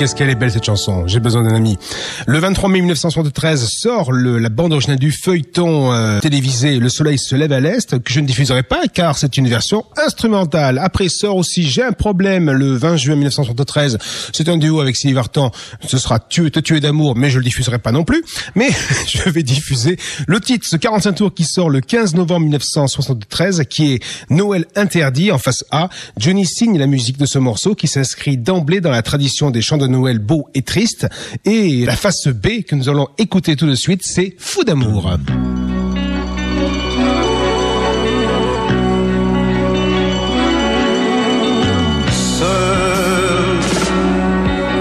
[0.02, 1.06] qu'est-ce qu'elle est belle cette chanson.
[1.06, 1.78] J'ai besoin d'un ami.
[2.26, 7.20] Le 23 mai 1973 sort le, la bande originale du feuilleton euh, télévisé Le Soleil
[7.20, 10.80] se lève à l'est que je ne diffuserai pas car c'est une version instrumentale.
[10.80, 14.00] Après sort aussi J'ai un problème le 20 juin 1973.
[14.34, 15.52] C'est un duo avec Sylvie Vartan.
[15.86, 18.24] Ce sera Tu te tuer d'amour, mais je le diffuserai pas non plus.
[18.56, 18.70] Mais
[19.08, 23.94] je vais diffuser le titre, ce 45 tours qui sort le 15 novembre 1973, qui
[23.94, 25.90] est Noël interdit en face A.
[26.18, 29.78] Johnny signe la musique de ce morceau qui s'inscrit d'emblée dans la tradition des chants
[29.78, 31.08] de Noël beaux et tristes.
[31.46, 35.12] Et la face B que nous allons écouter tout de suite, c'est Fou d'amour.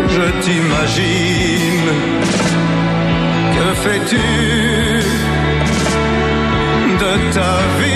[0.08, 1.90] Je t'imagine.
[3.54, 4.16] Que fais-tu
[6.98, 7.89] de ta vie?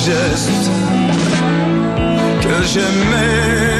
[0.00, 0.70] Tes gestes
[2.42, 3.79] que j'aimais,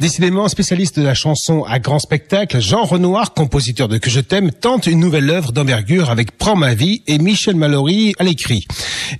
[0.00, 4.52] Décidément, spécialiste de la chanson à grand spectacle, Jean Renoir, compositeur de Que je t'aime,
[4.52, 8.64] tente une nouvelle œuvre d'envergure avec Prends ma vie et Michel Mallory à l'écrit.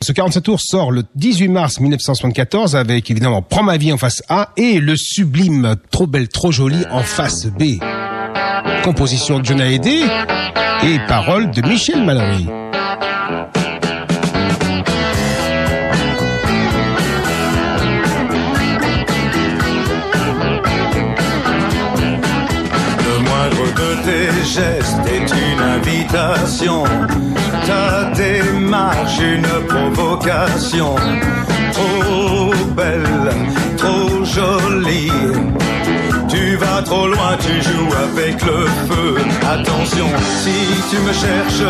[0.00, 4.22] Ce 47 tours sort le 18 mars 1974 avec évidemment Prends ma vie en face
[4.28, 7.80] A et le sublime Trop belle, trop jolie en face B.
[8.84, 10.02] Composition de John Hallyday
[10.84, 12.46] et paroles de Michel Mallory.
[24.48, 26.84] Tes gestes est une invitation.
[27.66, 30.94] Ta démarche une provocation.
[31.72, 33.30] Trop belle,
[33.76, 35.12] trop jolie.
[36.28, 39.16] Tu vas trop loin, tu joues avec le feu.
[39.42, 40.08] Attention,
[40.42, 40.56] si
[40.90, 41.68] tu me cherches,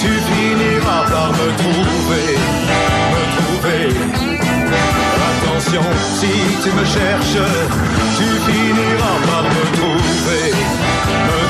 [0.00, 2.28] tu finiras par me trouver,
[3.12, 3.86] me trouver.
[5.30, 5.84] Attention,
[6.18, 6.32] si
[6.62, 7.42] tu me cherches,
[8.16, 10.52] tu finiras par me trouver,
[11.26, 11.41] me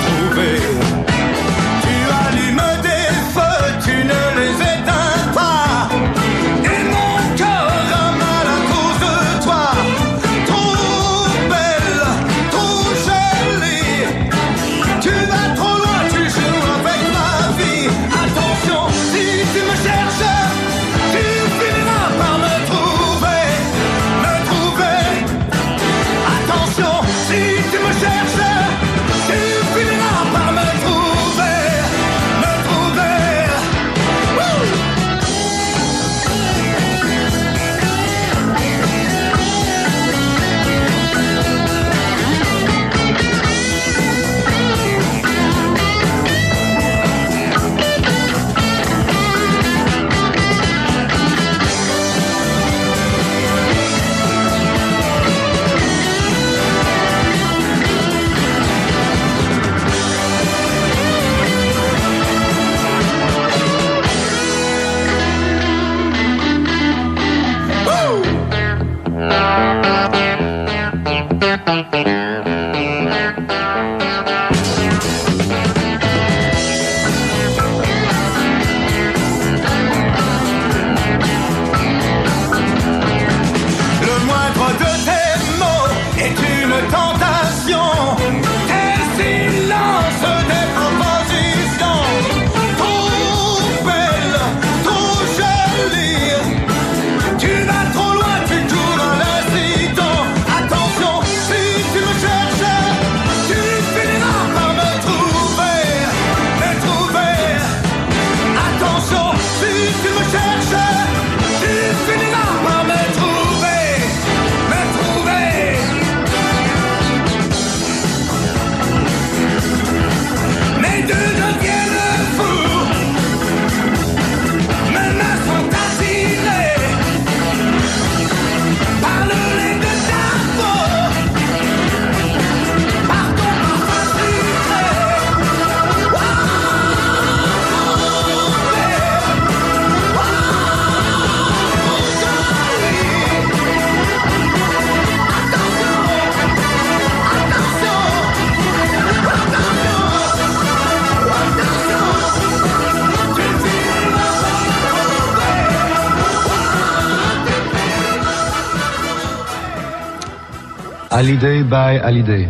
[161.22, 162.48] Hallyday by Hallyday.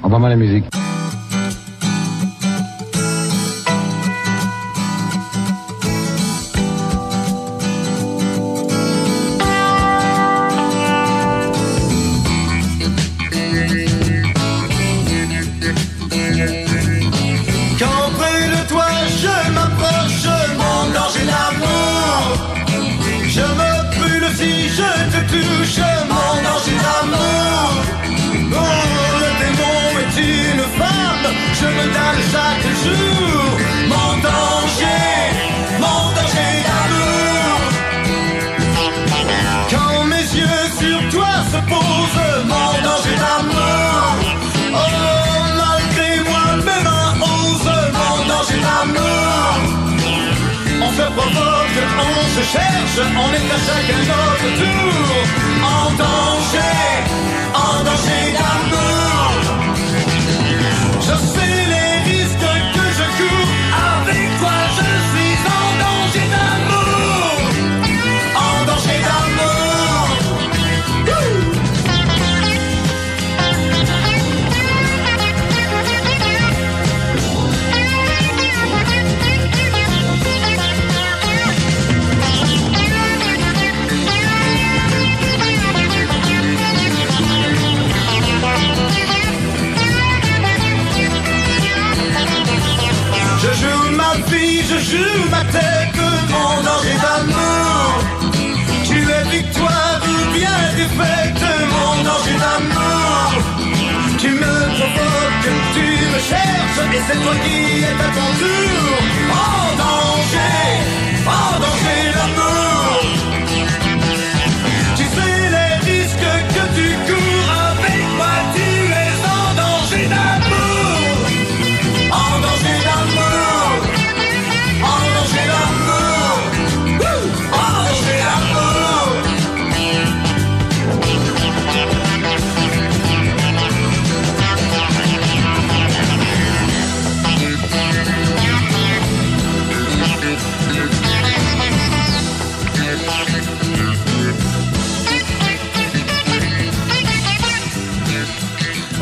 [0.00, 0.71] Envoie-moi la musique.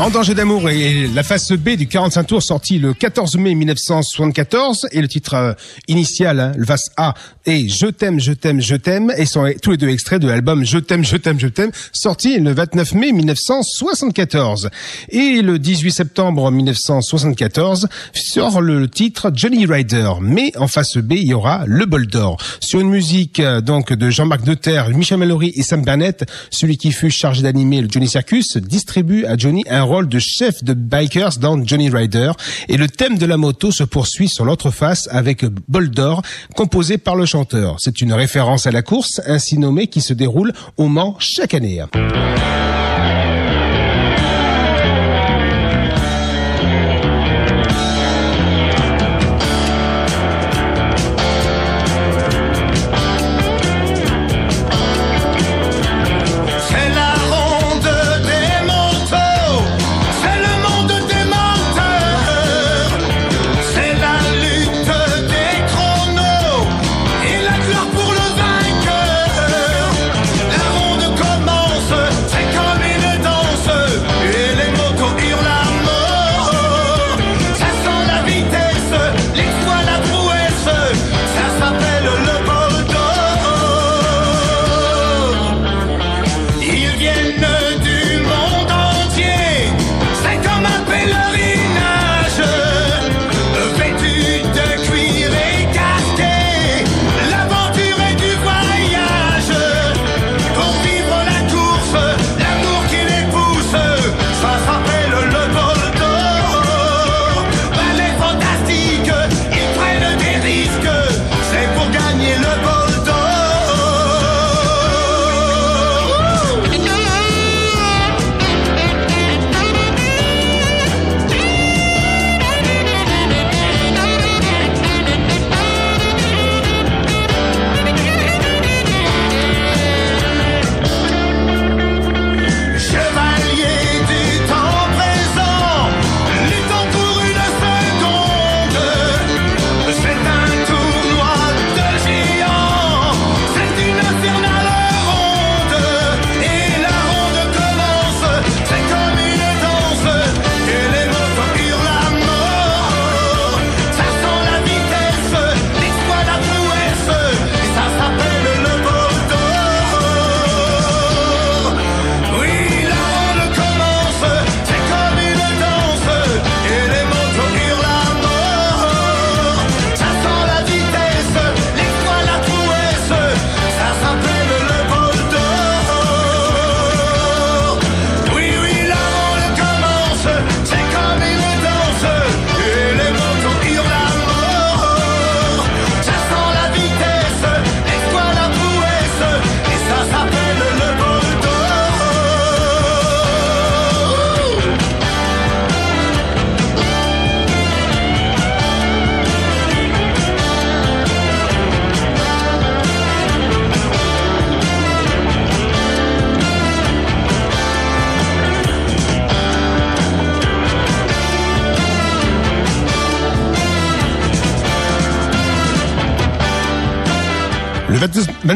[0.01, 4.89] En danger d'amour et la face B du 45 tours sorti le 14 mai 1974
[4.93, 5.53] et le titre euh,
[5.89, 7.13] initial, hein, le face A
[7.45, 10.65] est Je t'aime, je t'aime, je t'aime et sont tous les deux extraits de l'album
[10.65, 14.71] Je t'aime, je t'aime, je t'aime sorti le 29 mai 1974.
[15.11, 20.13] Et le 18 septembre 1974 sort le titre Johnny Rider.
[20.23, 22.39] Mais en face B, il y aura Le Bol d'Or.
[22.61, 26.91] Sur une musique euh, donc de Jean-Marc Deterre, Michel Mallory et Sam Burnett, celui qui
[26.91, 31.39] fut chargé d'animer le Johnny Circus distribue à Johnny un rôle de chef de bikers
[31.41, 32.31] dans Johnny Rider
[32.69, 36.23] et le thème de la moto se poursuit sur l'autre face avec Bol d'Or
[36.55, 37.77] composé par le chanteur.
[37.81, 41.83] C'est une référence à la course ainsi nommée qui se déroule au Mans chaque année.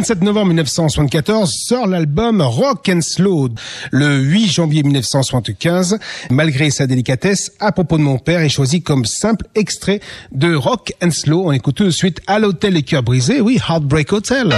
[0.05, 3.48] 27 novembre 1974 sort l'album Rock and Slow.
[3.90, 5.98] Le 8 janvier 1975,
[6.31, 10.01] malgré sa délicatesse, à propos de mon père est choisi comme simple extrait
[10.31, 11.44] de Rock and Slow.
[11.47, 14.55] On écoute tout de suite à l'hôtel Les Cœurs Brisés, oui, Heartbreak Hotel.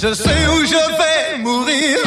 [0.00, 1.98] Je sais où je vais mourir.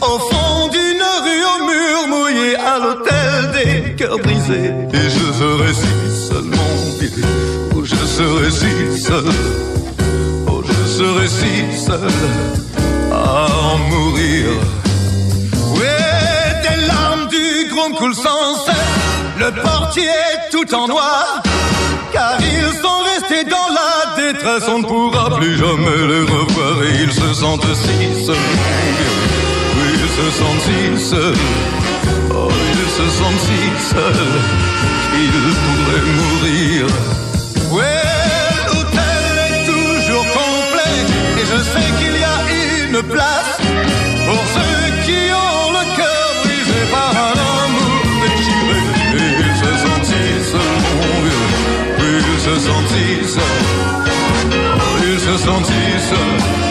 [0.00, 4.72] Au fond d'une rue au mur mouillé à l'hôtel des cœurs brisés.
[4.92, 7.22] Et je serai si seul, mon bébé.
[7.76, 9.24] Oh, je serai si seul.
[10.48, 12.08] Oh, je serai si seul
[13.12, 14.46] à en mourir.
[15.76, 18.74] Ouais, des larmes du gros coulent sans cesse.
[19.38, 20.10] Le portier
[20.50, 21.42] tout en noir.
[22.12, 27.02] Car ils sont restés dans la détresse, on ne pourra plus jamais les revoir et
[27.04, 28.36] ils se sentent si seuls.
[29.76, 31.34] Oui, ils se sentent si seuls.
[32.34, 33.60] Oh, ils se sentent si
[33.94, 34.36] seuls
[35.10, 36.86] qu'ils pourraient mourir.
[37.70, 38.02] Ouais,
[38.66, 40.96] l'hôtel est toujours complet
[41.38, 42.38] et je sais qu'il y a
[42.88, 43.59] une place
[52.40, 53.38] se.
[53.38, 56.69] Oh, ils se sentent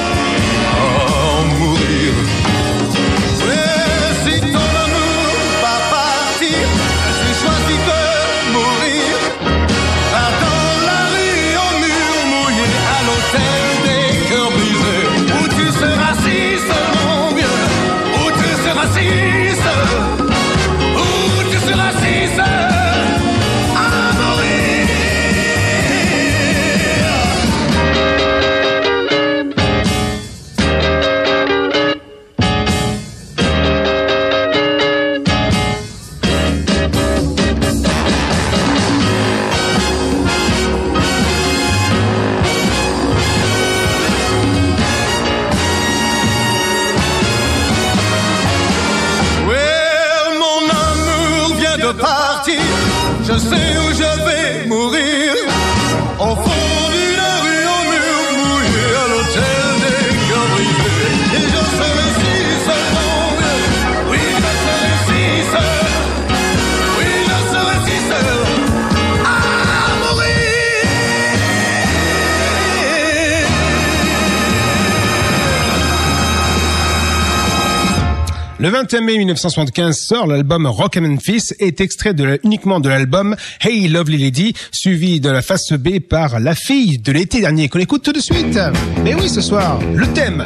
[78.69, 82.13] Le 21 mai 1975 sort l'album Rock and Memphis est extrait
[82.43, 87.11] uniquement de l'album Hey Lovely Lady, suivi de la face B par La fille de
[87.11, 88.59] l'été dernier qu'on écoute tout de suite.
[89.03, 90.43] Mais oui, ce soir, le thème.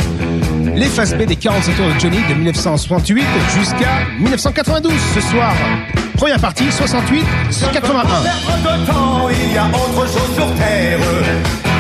[0.73, 3.25] Les faces B des 45 tours de Johnny de 1968
[3.59, 5.53] jusqu'à 1992 ce soir.
[6.15, 7.25] Première partie, 68,
[7.73, 8.03] 81.
[8.03, 11.72] Perdre de temps, il y a autre chose sur terre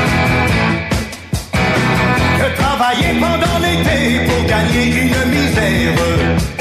[2.75, 6.52] travailler pendant l'été pour gagner une misère.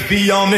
[0.00, 0.50] une fille en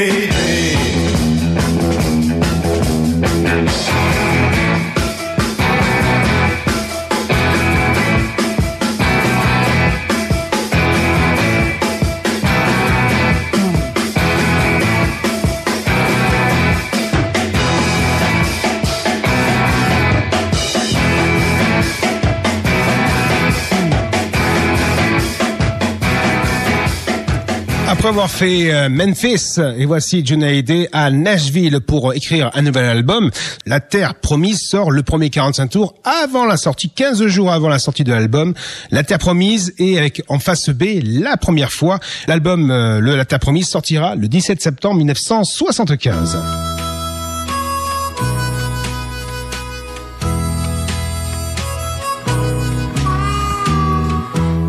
[28.02, 32.86] Après avoir fait euh, Memphis, et voici Johnny Hallyday à Nashville pour écrire un nouvel
[32.86, 33.30] album.
[33.64, 37.78] La Terre Promise sort le premier 45 tours avant la sortie, 15 jours avant la
[37.78, 38.54] sortie de l'album.
[38.90, 42.00] La Terre Promise est avec en face B la première fois.
[42.26, 46.38] L'album euh, le La Terre Promise sortira le 17 septembre 1975.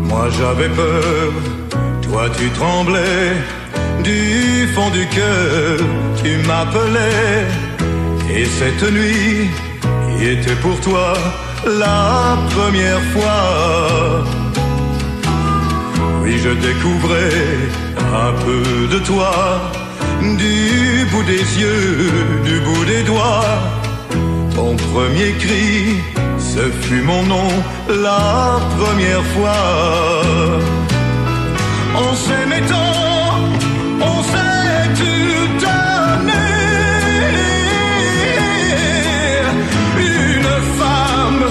[0.04, 1.32] Moi j'avais peur
[2.14, 3.32] toi tu tremblais
[4.04, 5.78] du fond du cœur,
[6.22, 7.42] tu m'appelais.
[8.36, 9.50] Et cette nuit
[10.32, 11.14] était pour toi
[11.66, 13.42] la première fois.
[16.22, 17.42] Oui, je découvrais
[18.24, 18.64] un peu
[18.94, 19.32] de toi,
[20.44, 22.12] du bout des yeux,
[22.44, 23.58] du bout des doigts.
[24.54, 25.96] Ton premier cri,
[26.38, 27.50] ce fut mon nom
[27.88, 30.83] la première fois.
[31.96, 33.38] On s'aimait tant,
[34.00, 36.46] on s'est tout donné.
[39.98, 41.44] Une femme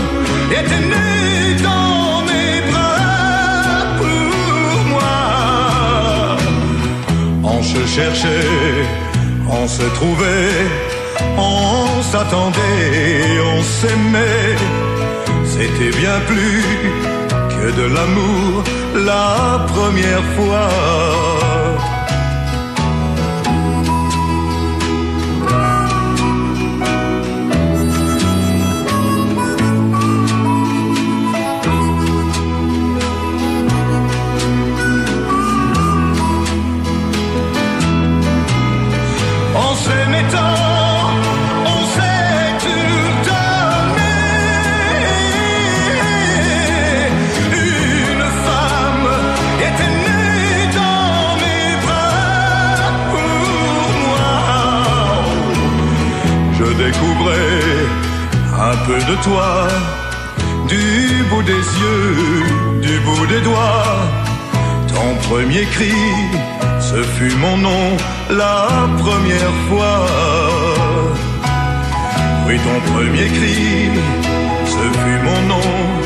[0.51, 5.15] était née dans mes bras pour moi.
[7.43, 8.49] On se cherchait,
[9.49, 10.67] on se trouvait,
[11.37, 14.57] on s'attendait, on s'aimait.
[15.45, 17.12] C'était bien plus
[17.71, 18.63] de l'amour
[18.95, 21.62] la première fois.
[58.85, 59.67] Peu de toi,
[60.67, 63.97] du bout des yeux, du bout des doigts.
[64.87, 65.93] Ton premier cri,
[66.79, 67.85] ce fut mon nom
[68.29, 68.67] la
[68.99, 70.05] première fois.
[72.45, 73.89] Oui, ton premier cri,
[74.65, 76.02] ce fut mon nom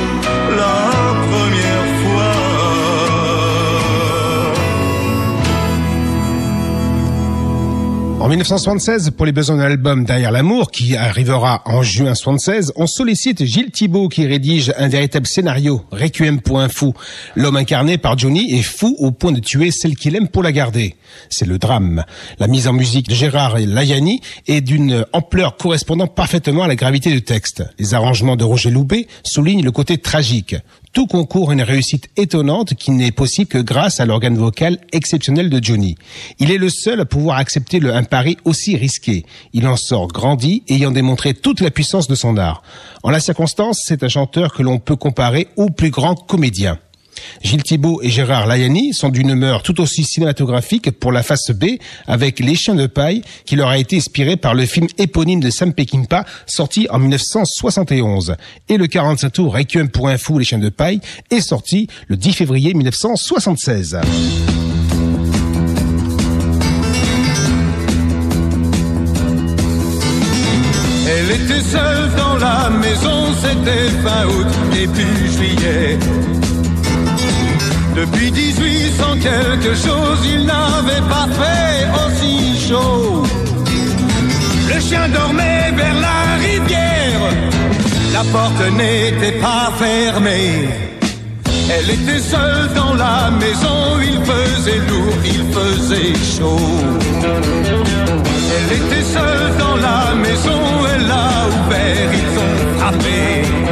[8.19, 12.87] En 1976, pour les besoins de l'album Derrière l'amour, qui arrivera en juin 76, on
[12.87, 16.95] sollicite Gilles Thibault qui rédige un véritable scénario, Requiem pour un fou.
[17.35, 20.51] L'homme incarné par Johnny est fou au point de tuer celle qu'il aime pour la
[20.51, 20.95] garder.
[21.29, 22.03] C'est le drame.
[22.39, 27.11] La mise en musique de Gérard Layani est d'une ampleur correspondant parfaitement à la gravité
[27.11, 27.63] du texte.
[27.77, 30.55] Les arrangements de Roger Loubet soulignent le côté tragique
[30.97, 35.47] tout concourt à une réussite étonnante qui n'est possible que grâce à l'organe vocal exceptionnel
[35.51, 35.95] de Johnny.
[36.39, 39.23] Il est le seul à pouvoir accepter le, un pari aussi risqué.
[39.53, 42.63] Il en sort grandi, ayant démontré toute la puissance de son art.
[43.03, 46.79] En la circonstance, c'est un chanteur que l'on peut comparer au plus grand comédien.
[47.43, 51.77] Gilles Thibault et Gérard Layani sont d'une humeur tout aussi cinématographique pour la face B
[52.07, 55.49] avec Les Chiens de paille qui leur a été inspiré par le film éponyme de
[55.49, 58.35] Sam Peckinpah sorti en 1971.
[58.69, 60.99] Et le 45 tours Requiem pour un fou Les Chiens de paille
[61.31, 63.99] est sorti le 10 février 1976.
[71.09, 74.47] Elle était seule dans la maison, c'était fin août.
[77.97, 83.23] Depuis 1800 quelque chose, il n'avait pas fait aussi chaud.
[84.71, 87.21] Le chien dormait vers la rivière,
[88.13, 90.69] la porte n'était pas fermée.
[91.71, 96.69] Elle était seule dans la maison, il faisait lourd, il faisait chaud.
[98.53, 100.61] Elle était seule dans la maison,
[100.93, 103.66] elle a ouvert, ils ont frappé.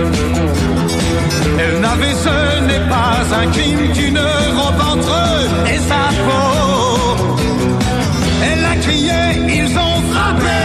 [1.57, 7.17] Elle n'avait, ce n'est pas un crime qu'une robe entre eux et sa peau.
[8.43, 10.61] Elle a crié, ils ont frappé.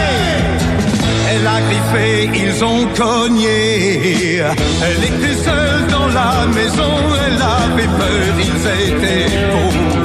[1.29, 4.37] Elle a griffé, ils ont cogné.
[4.85, 6.93] Elle était seule dans la maison,
[7.25, 10.00] elle avait peur, ils étaient faux.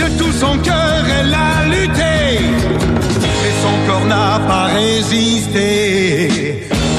[0.00, 2.16] De tout son cœur, elle a lutté,
[3.42, 5.68] mais son corps n'a pas résisté.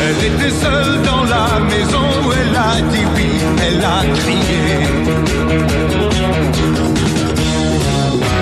[0.01, 3.29] Elle était seule dans la maison où elle a dit oui,
[3.67, 4.65] elle a crié.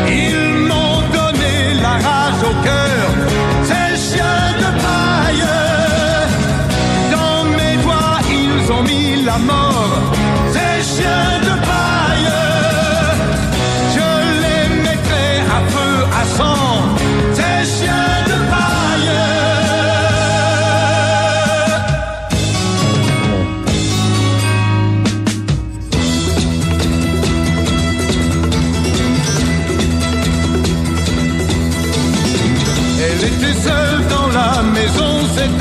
[0.07, 3.05] Ils m'ont donné la rage au cœur,
[3.69, 5.47] ces chiens de paille.
[7.15, 9.95] Dans mes doigts, ils ont mis la mort,
[10.53, 11.92] ces chiens de paille.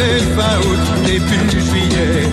[0.03, 2.29] c'était fin août, début juillet.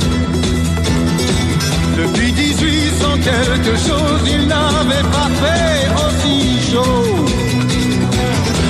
[1.98, 7.26] Depuis 1800, quelque chose il n'avait pas fait aussi chaud.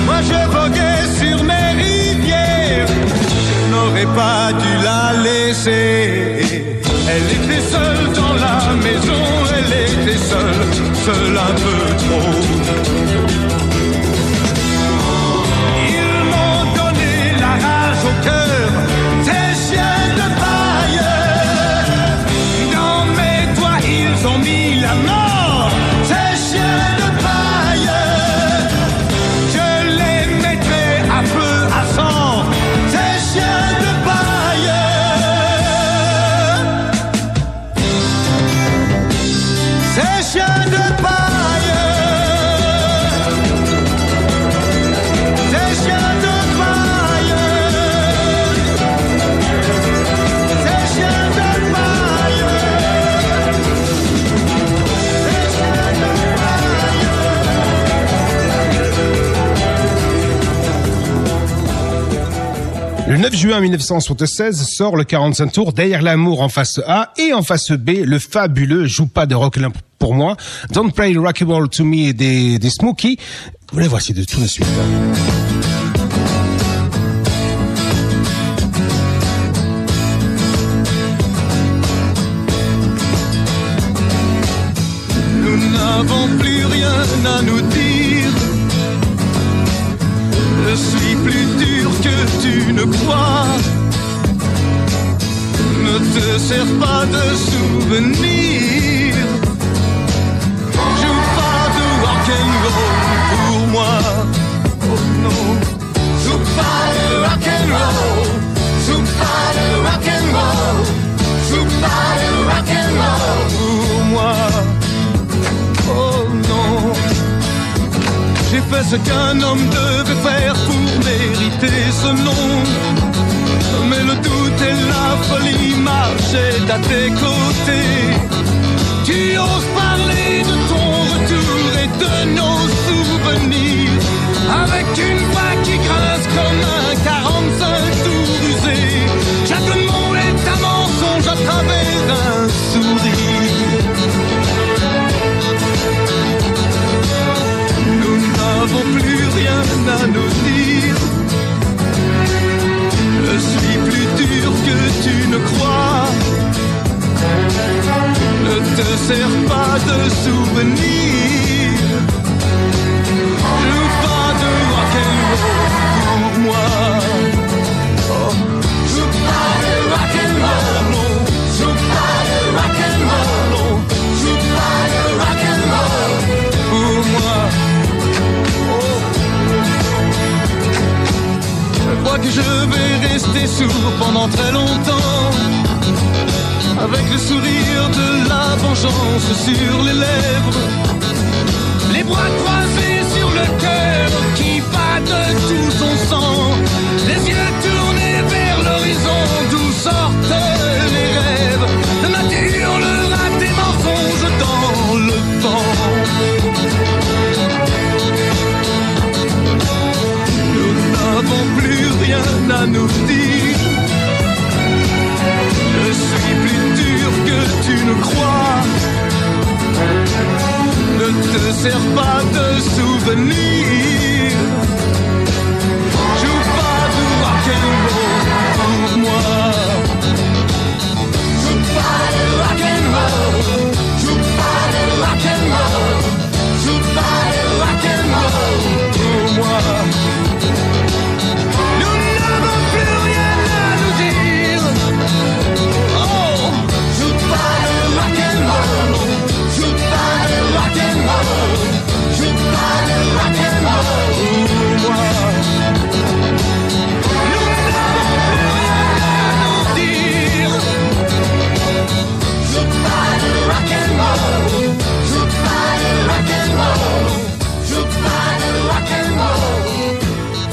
[0.06, 6.64] Moi je voguais sur mes rivières, je n'aurais pas dû la laisser.
[7.12, 9.22] Elle était seule dans la maison,
[9.56, 10.62] elle était seule,
[11.04, 13.69] seule un peu trop.
[24.80, 25.19] la noche.
[63.20, 67.72] 9 juin 1976 sort le 45 tours Derrière l'amour en face A et en face
[67.72, 69.58] B le fabuleux Joue pas de rock
[69.98, 70.38] pour moi,
[70.72, 73.18] Don't Play Rock'n'Roll to Me des, des Smokey.
[73.70, 74.66] Vous les voici de tout de suite.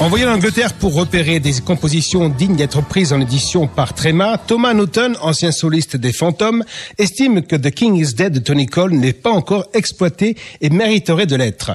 [0.07, 4.73] Envoyé en Angleterre pour repérer des compositions dignes d'être prises en édition par Tréma, Thomas
[4.73, 6.63] Naughton, ancien soliste des Phantoms,
[6.97, 11.25] estime que The King is Dead de Tony Cole n'est pas encore exploité et mériterait
[11.25, 11.71] de l'être.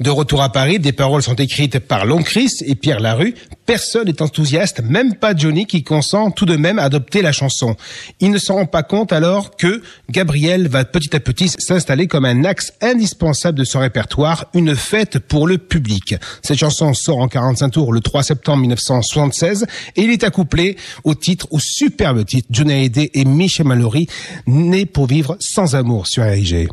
[0.00, 3.36] De retour à Paris, des paroles sont écrites par Long Chris et Pierre Larue.
[3.66, 7.76] Personne n'est enthousiaste, même pas Johnny qui consent tout de même à adopter la chanson.
[8.18, 9.80] Il ne s'en rend pas compte alors que
[10.10, 15.20] Gabriel va petit à petit s'installer comme un axe indispensable de son répertoire, une fête
[15.20, 16.16] pour le public.
[16.42, 21.46] Cette chanson sort en 45 le 3 septembre 1976 et il est accouplé au titre,
[21.50, 24.06] au superbe titre, Johnny Hallyday et Michel Mallory,
[24.46, 26.68] nés pour vivre sans amour sur RIG.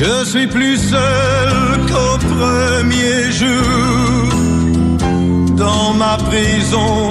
[0.00, 1.48] Je suis plus seul
[1.88, 4.28] qu'au premier jour
[5.56, 7.08] dans ma prison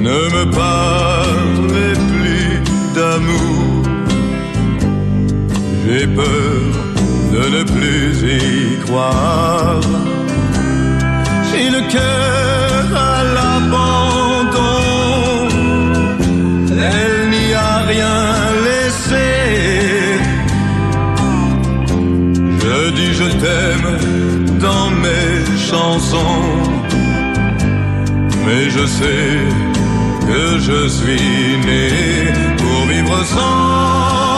[0.00, 2.54] Ne me parlez plus
[2.94, 3.82] d'amour.
[5.84, 6.62] J'ai peur
[7.32, 9.80] de ne plus y croire.
[11.50, 12.41] J'ai le cœur
[28.54, 29.38] Mais je sais
[30.28, 31.88] que je suis né
[32.58, 34.32] pour vivre sans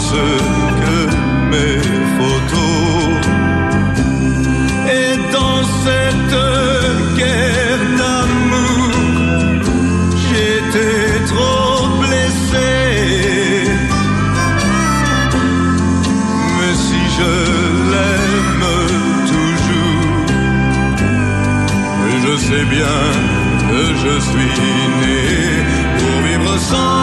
[0.00, 0.14] n'embrassent
[0.80, 0.98] que
[1.50, 1.78] mes
[2.18, 3.12] photos.
[4.88, 6.36] Et dans cette
[7.16, 8.92] guerre d'amour,
[10.24, 12.70] j'étais trop blessé.
[16.56, 17.32] Mais si je
[17.92, 18.68] l'aime
[19.32, 20.26] toujours,
[22.24, 23.00] je sais bien
[23.70, 24.54] que je suis
[25.00, 25.22] né
[25.98, 26.99] pour vivre sans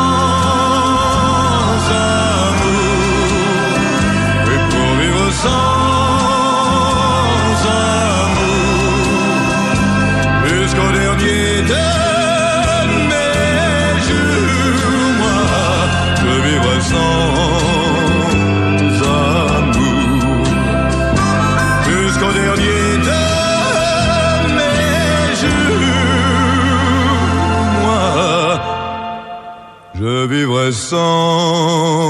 [30.87, 32.06] song.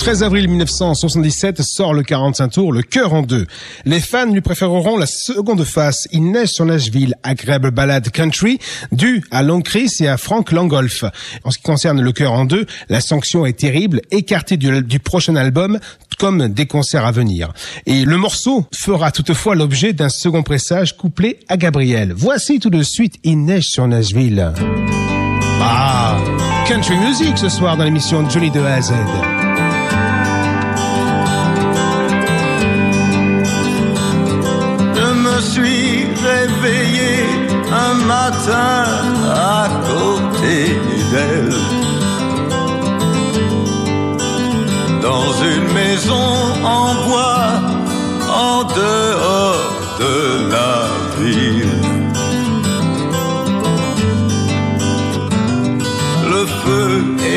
[0.00, 3.46] 13 avril 1977 sort le 45 tours Le Cœur en deux.
[3.84, 8.58] Les fans lui préféreront la seconde face, Il neige sur Nashville, agréable balade country,
[8.92, 11.04] due à Long Chris et à Frank Langolf.
[11.44, 15.00] En ce qui concerne Le Cœur en deux, la sanction est terrible, écarté du, du
[15.00, 15.78] prochain album,
[16.18, 17.52] comme des concerts à venir.
[17.84, 22.14] Et le morceau fera toutefois l'objet d'un second pressage couplé à Gabriel.
[22.16, 24.50] Voici tout de suite Il neige sur Nashville.
[25.60, 26.16] Ah,
[26.66, 28.92] country music ce soir dans l'émission Johnny de A à Z.
[35.40, 37.12] me suis réveillé
[37.72, 38.84] un matin
[39.32, 40.56] à côté
[41.10, 41.54] d'elle.
[45.08, 46.28] Dans une maison
[46.80, 47.46] en bois,
[48.48, 49.64] en dehors
[50.02, 50.16] de
[50.54, 50.74] la
[51.20, 51.78] ville.
[56.34, 56.90] Le feu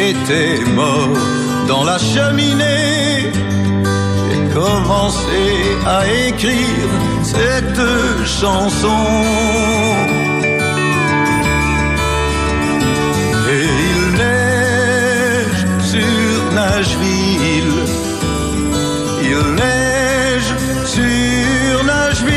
[0.08, 1.18] était mort
[1.70, 3.32] dans la cheminée.
[4.26, 5.42] J'ai commencé
[5.86, 7.86] à écrire cette
[8.40, 9.02] chanson.
[13.56, 15.62] Et il neige
[15.92, 17.78] sur Nashville.
[19.30, 20.52] Il neige
[20.96, 22.34] sur Nashville.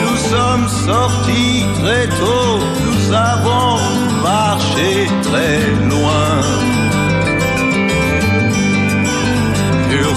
[0.00, 2.58] Nous sommes sortis très tôt.
[2.84, 3.78] Nous avons
[4.22, 4.90] marché
[5.22, 5.60] très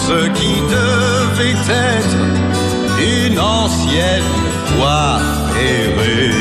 [0.09, 1.61] ce qui devait
[1.93, 2.17] être
[2.99, 4.33] une ancienne
[4.75, 5.19] voie
[5.53, 6.33] ferrée.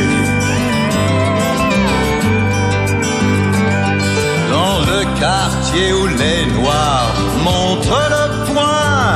[4.57, 7.15] Dans le quartier où les noirs
[7.45, 9.13] montrent le poing,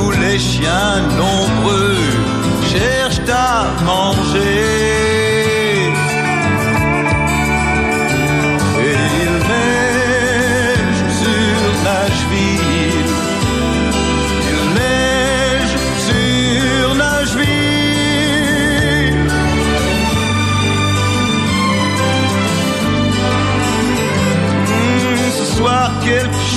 [0.00, 2.06] où les chiens nombreux
[2.70, 4.75] cherchent à manger.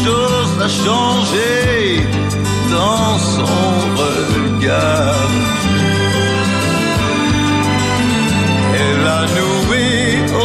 [0.04, 2.08] Chose a changé
[2.72, 3.60] dans son
[4.04, 5.32] regard.
[8.82, 9.90] Elle a noué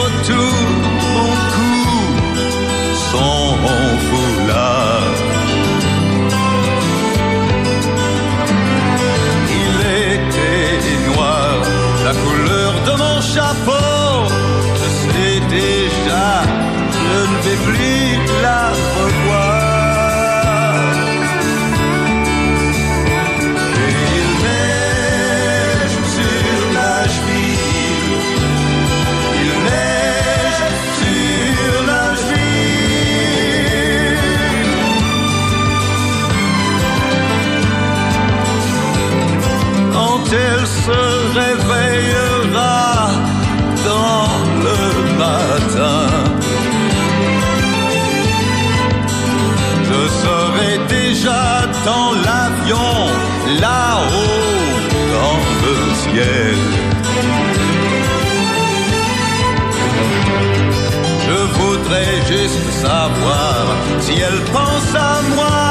[0.02, 0.56] autour
[1.14, 1.84] mon cou
[3.10, 3.42] son
[4.06, 5.16] foulard.
[9.62, 9.76] Il
[10.14, 11.52] était noir,
[12.06, 14.14] la couleur de mon chapeau.
[14.80, 16.26] Je sais déjà,
[17.02, 18.83] je ne vais plus la
[40.34, 41.00] elle se
[41.40, 43.10] réveillera
[43.90, 44.28] dans
[44.66, 44.82] le
[45.24, 46.06] matin,
[49.88, 51.44] je serai déjà
[51.84, 52.92] dans l'avion,
[53.60, 54.74] là-haut
[55.14, 56.56] dans le ciel.
[61.26, 63.56] Je voudrais juste savoir
[64.00, 65.63] si elle pense à moi,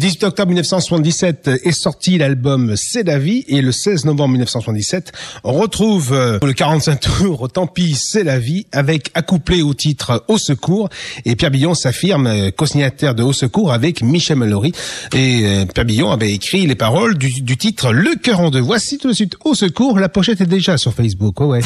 [0.00, 5.12] 18 octobre 1977 est sorti l'album C'est la vie et le 16 novembre 1977
[5.44, 10.24] on retrouve euh, le 45 tours Tant pis c'est la vie avec accouplé au titre
[10.28, 10.88] Au secours
[11.26, 14.72] et Pierre Billon s'affirme euh, co-signataire de Au secours avec Michel Mallory
[15.14, 18.60] et euh, Pierre Billon avait écrit les paroles du, titre Le cœur en deux.
[18.60, 21.38] Voici tout de suite Au secours, la pochette est déjà sur Facebook.
[21.42, 21.60] Oh ouais.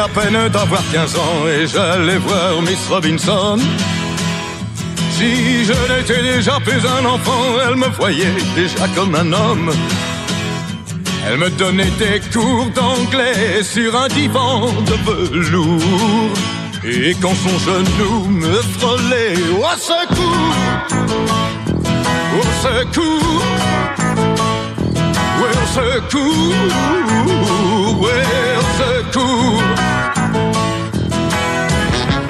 [0.00, 3.58] À peine d'avoir 15 ans et j'allais voir Miss Robinson.
[5.12, 9.70] Si je n'étais déjà plus un enfant, elle me voyait déjà comme un homme.
[11.26, 16.32] Elle me donnait des cours d'anglais sur un divan de velours.
[16.84, 20.54] Et quand son genou me frôlait, au secours,
[22.38, 23.42] au secours,
[25.80, 26.54] secours,
[28.00, 29.62] ouais, secours.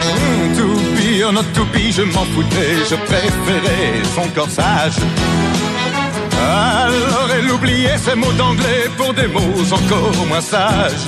[0.02, 0.66] Hmm, To
[0.96, 4.98] be or not to be, je m'en foutais, je préférais son corsage.
[6.42, 11.04] Alors elle oubliait ses mots d'anglais pour des mots encore moins sages.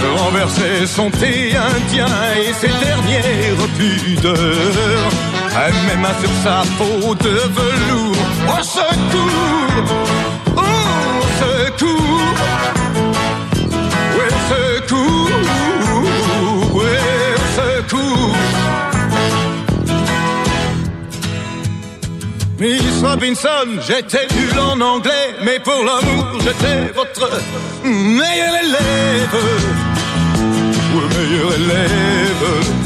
[0.00, 2.06] Je renversais son thé indien
[2.38, 5.10] et ses dernières pudeurs.
[5.64, 8.16] Elle ma sur sa peau de velours.
[8.58, 10.39] Au secours!
[11.70, 12.20] Secours!
[14.16, 15.30] Oui, secours!
[16.74, 16.84] Oui,
[17.56, 18.34] secours!
[22.58, 27.30] Miss Robinson, j'étais nul en anglais, mais pour l'amour, j'étais votre
[27.84, 29.36] meilleur élève.
[30.94, 32.80] Oui, meilleur élève.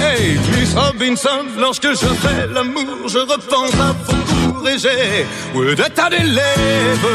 [0.00, 5.26] Hey, Miss Robinson, lorsque je fais l'amour, je repense à vos abrégé.
[5.54, 7.08] Oui, de tas d'élèves.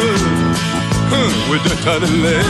[1.49, 2.43] Oui, de tas d'élèves.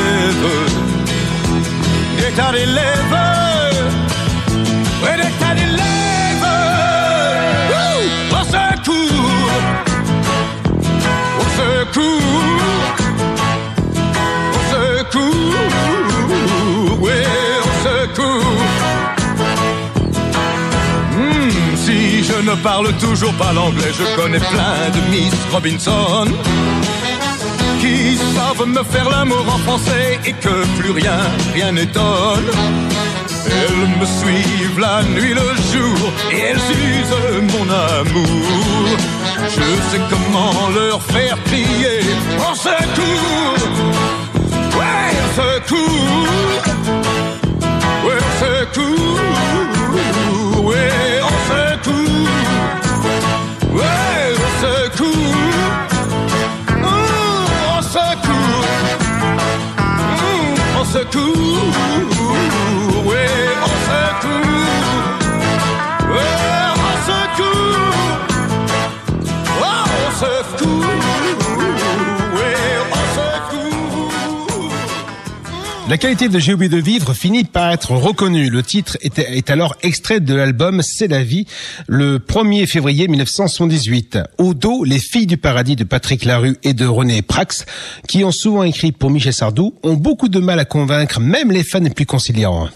[2.17, 3.17] Des tas d'élèves.
[5.01, 6.47] Oui, des tas d'élèves.
[8.31, 9.51] Au secours.
[11.39, 13.08] Au secours.
[22.49, 26.25] Ne parle toujours pas l'anglais, je connais plein de Miss Robinson
[27.79, 31.19] qui savent me faire l'amour en français et que plus rien,
[31.53, 32.49] rien n'étonne.
[33.45, 35.99] Elles me suivent la nuit, le jour
[36.31, 38.97] et elles usent mon amour.
[39.55, 41.99] Je sais comment leur faire crier
[42.49, 43.59] en secours.
[44.79, 46.27] Ouais, secours.
[48.05, 49.68] Ouais, secours.
[60.91, 62.88] Secours.
[75.89, 78.51] La qualité de J'ai de vivre finit par être reconnue.
[78.51, 81.47] Le titre est, est alors extrait de l'album C'est la vie,
[81.87, 84.19] le 1er février 1978.
[84.37, 87.65] Au dos, les filles du paradis de Patrick Larue et de René Prax,
[88.07, 91.63] qui ont souvent écrit pour Michel Sardou, ont beaucoup de mal à convaincre même les
[91.63, 92.69] fans les plus conciliants.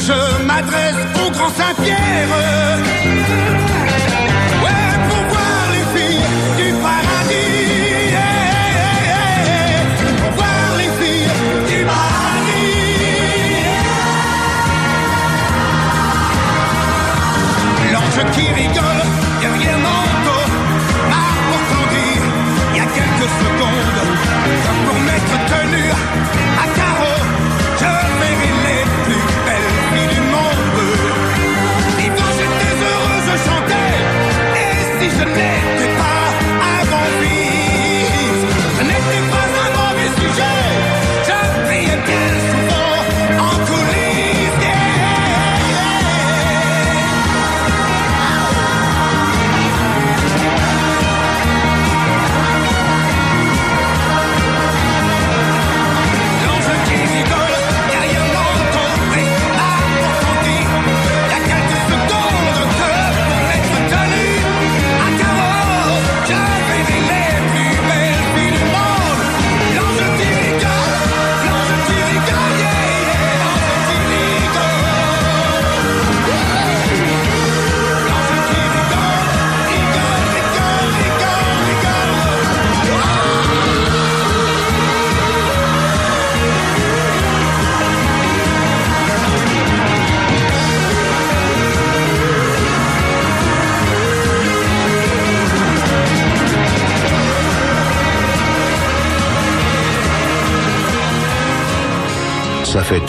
[0.00, 0.96] Je m'adresse
[1.26, 2.99] au grand Saint-Pierre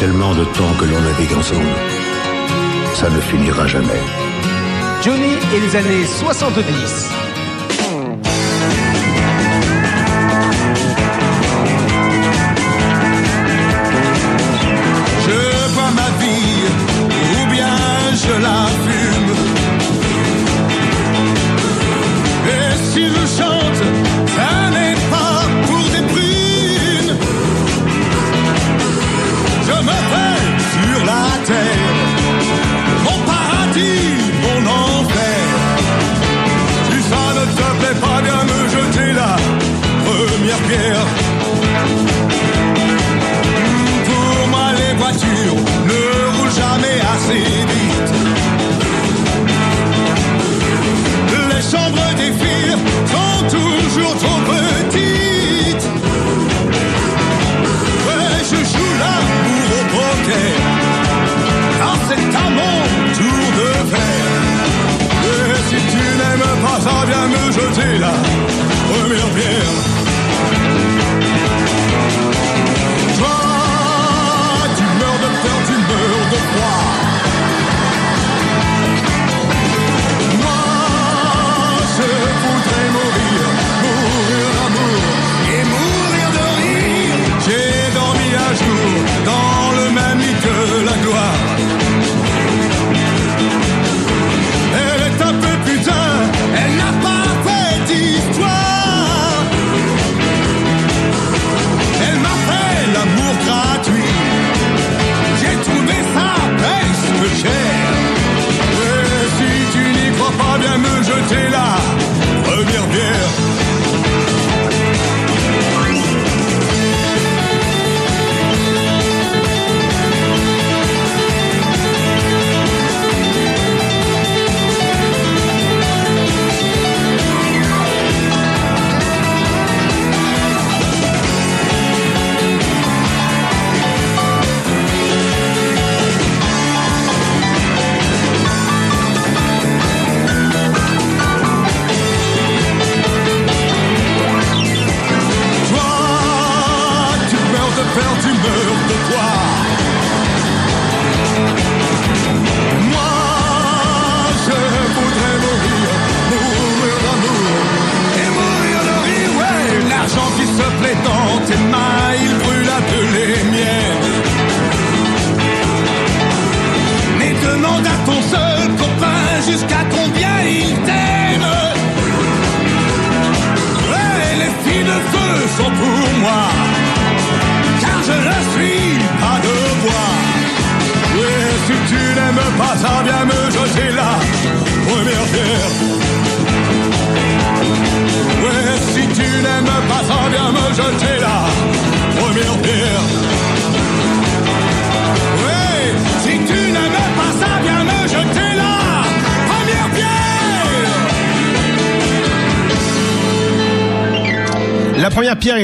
[0.02, 1.76] tellement de temps que l'on navigue ensemble.
[2.96, 4.02] Ça ne finira jamais.
[5.04, 7.21] Johnny et les années 70.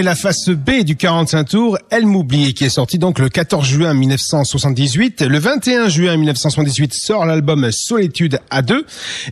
[0.07, 3.93] La face B du 45 tours, Elle m'oublie, qui est sorti donc le 14 juin
[3.93, 5.23] 1978.
[5.23, 8.83] Le 21 juin 1978 sort l'album Solitude A2.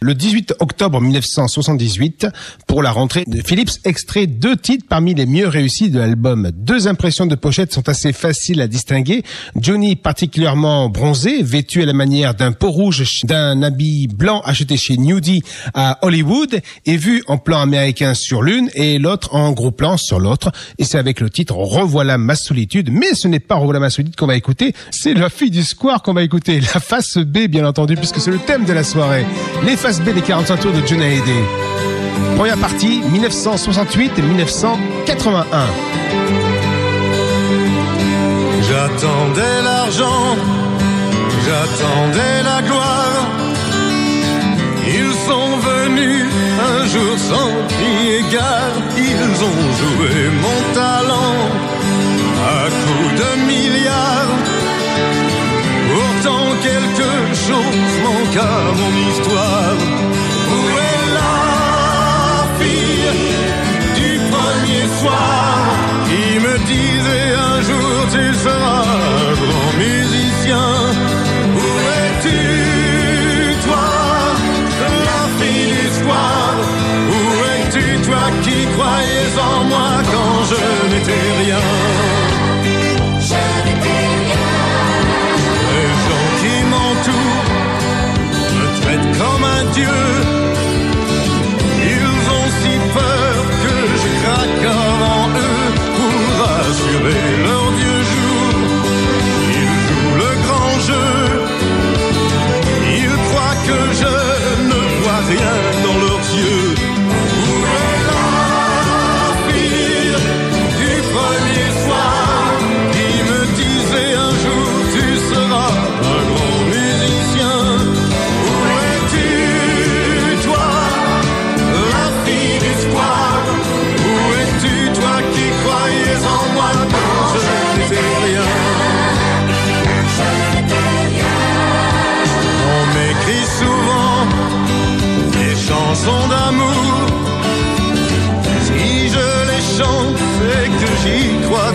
[0.01, 2.27] Le 18 octobre 1978,
[2.67, 6.51] pour la rentrée de Philips, extrait deux titres parmi les mieux réussis de l'album.
[6.53, 9.23] Deux impressions de pochette sont assez faciles à distinguer.
[9.55, 14.97] Johnny particulièrement bronzé, vêtu à la manière d'un pot rouge d'un habit blanc acheté chez
[14.97, 15.41] Nudie
[15.73, 20.19] à Hollywood et vu en plan américain sur l'une et l'autre en gros plan sur
[20.19, 20.51] l'autre.
[20.77, 22.89] Et c'est avec le titre Revoilà ma solitude.
[22.91, 26.01] Mais ce n'est pas Revoilà ma solitude qu'on va écouter, c'est la fille du square
[26.01, 26.59] qu'on va écouter.
[26.59, 29.25] La face B, bien entendu, puisque c'est le thème de la soirée.
[29.65, 31.43] Les faces B des 45 tours de Johnny Hallyday.
[32.35, 35.67] Première partie, 1968 et 1981.
[38.67, 40.35] J'attendais l'argent,
[41.45, 43.04] j'attendais la gloire.
[45.27, 46.25] Sont venus
[46.69, 48.77] un jour sans crier gare.
[48.95, 51.39] Ils ont joué mon talent
[52.53, 54.35] à coups de milliards.
[55.91, 57.11] Pourtant quelque
[57.47, 59.77] chose manque à mon histoire.
[60.53, 60.61] Où
[60.91, 61.39] est la
[62.59, 63.11] fille
[63.99, 65.55] du premier soir
[66.07, 69.04] qui me disait un jour tu seras
[81.11, 81.65] rien.
[85.71, 87.51] Les gens qui m'entourent
[88.57, 89.99] me traitent comme un dieu.
[91.93, 96.19] Ils ont si peur que je craque avant eux pour
[96.59, 98.49] assurer leur vieux jour.
[99.61, 101.09] Ils jouent le grand jeu.
[102.97, 104.15] Ils croient que je
[104.69, 105.74] ne vois rien.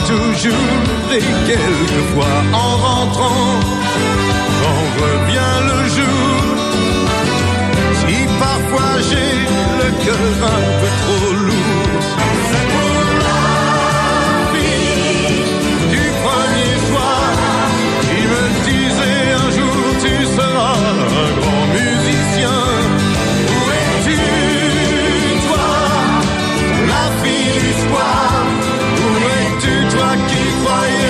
[0.07, 0.81] Toujours
[1.13, 3.61] et quelquefois en rentrant,
[4.61, 6.57] quand revient le jour,
[8.01, 9.33] si parfois j'ai
[9.83, 11.40] le cœur un peu trop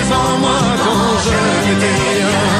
[0.09, 2.50] en moi quand je n'étais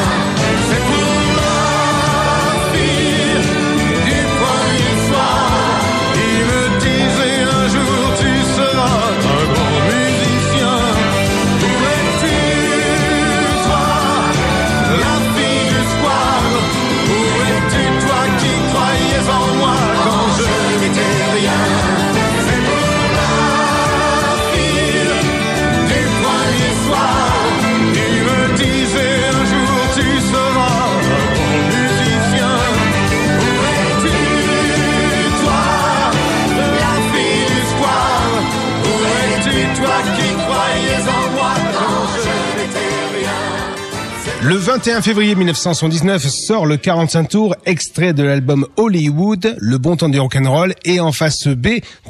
[44.44, 50.10] Le 21 février 1979 sort le 45 tours, extrait de l'album Hollywood, Le bon temps
[50.10, 51.68] du rock'n'roll, et en face B,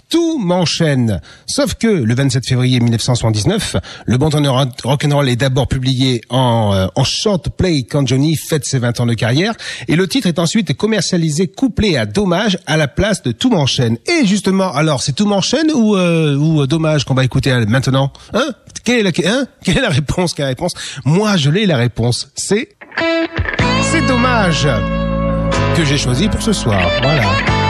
[0.09, 1.19] tout m'enchaîne.
[1.45, 3.75] Sauf que le 27 février 1979,
[4.05, 8.07] Le bon temps du ro- rock'n'roll est d'abord publié en, euh, en short play quand
[8.07, 9.53] Johnny fête ses 20 ans de carrière,
[9.89, 13.97] et le titre est ensuite commercialisé couplé à Dommage à la place de Tout m'enchaîne.
[14.07, 17.65] Et justement, alors c'est Tout m'enchaîne ou, euh, ou euh, Dommage qu'on va écouter euh,
[17.67, 18.51] maintenant Hein?
[18.83, 19.47] Quelle est, la, hein?
[19.63, 20.33] Quelle est la réponse?
[20.33, 20.73] Quelle réponse?
[21.05, 22.29] Moi, je l'ai la réponse.
[22.35, 22.69] C'est
[23.83, 24.67] c'est dommage
[25.75, 26.81] que j'ai choisi pour ce soir.
[27.01, 27.60] Voilà.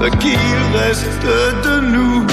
[0.00, 0.38] Ce qu'il
[0.74, 1.26] reste
[1.64, 2.26] de nous.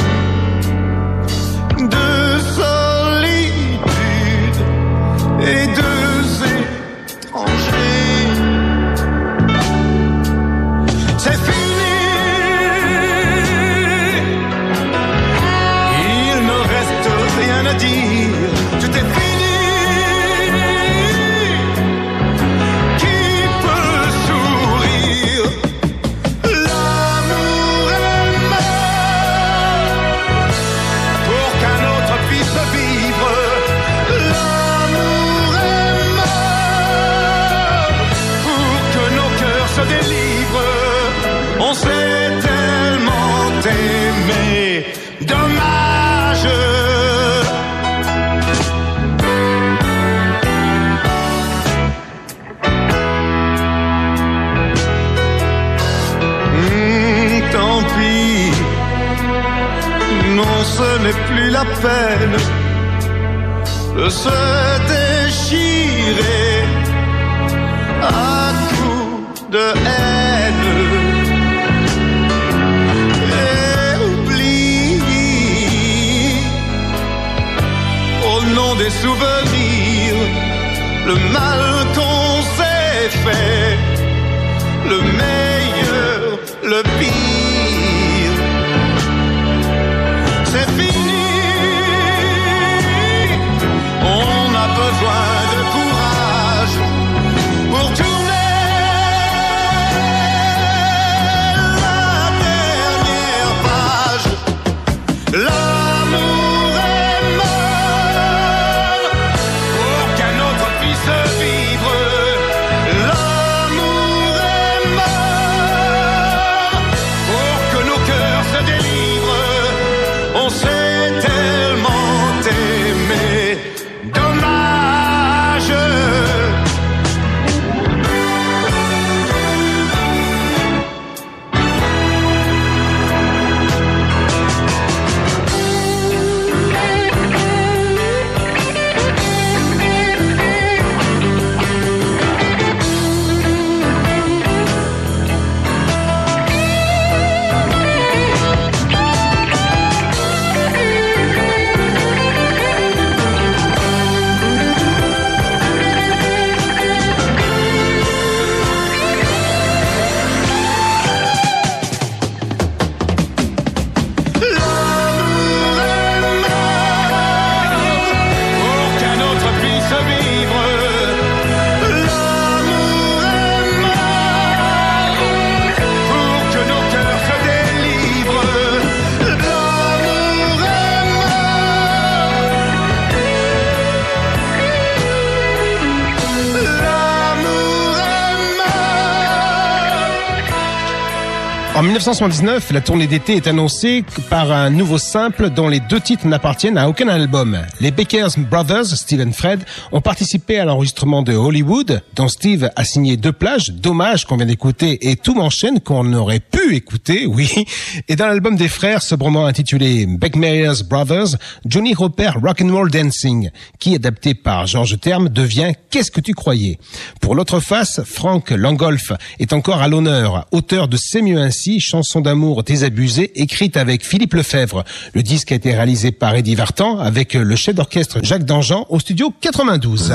[192.07, 196.77] 1979, la tournée d'été est annoncée par un nouveau simple dont les deux titres n'appartiennent
[196.77, 197.59] à aucun album.
[197.81, 202.85] Les Bakers Brothers, Steve et Fred, ont participé à l'enregistrement de Hollywood, dont Steve a
[202.85, 207.65] signé deux plages, Dommage qu'on vient d'écouter et Tout m'enchaîne qu'on aurait pu écouter, oui.
[208.07, 211.35] Et dans l'album des frères, sobrement intitulé Beckmeyers Brothers,
[211.65, 216.79] Johnny repère Rock'n'Roll Dancing, qui, adapté par George Terme, devient Qu'est-ce que tu croyais?
[217.27, 222.21] Pour l'autre face, Frank Langolf est encore à l'honneur, auteur de C'est mieux ainsi, chanson
[222.21, 224.85] d'amour désabusée, écrite avec Philippe Lefebvre.
[225.13, 229.01] Le disque a été réalisé par Eddie Vartan avec le chef d'orchestre Jacques Dangean au
[229.01, 230.13] studio 92.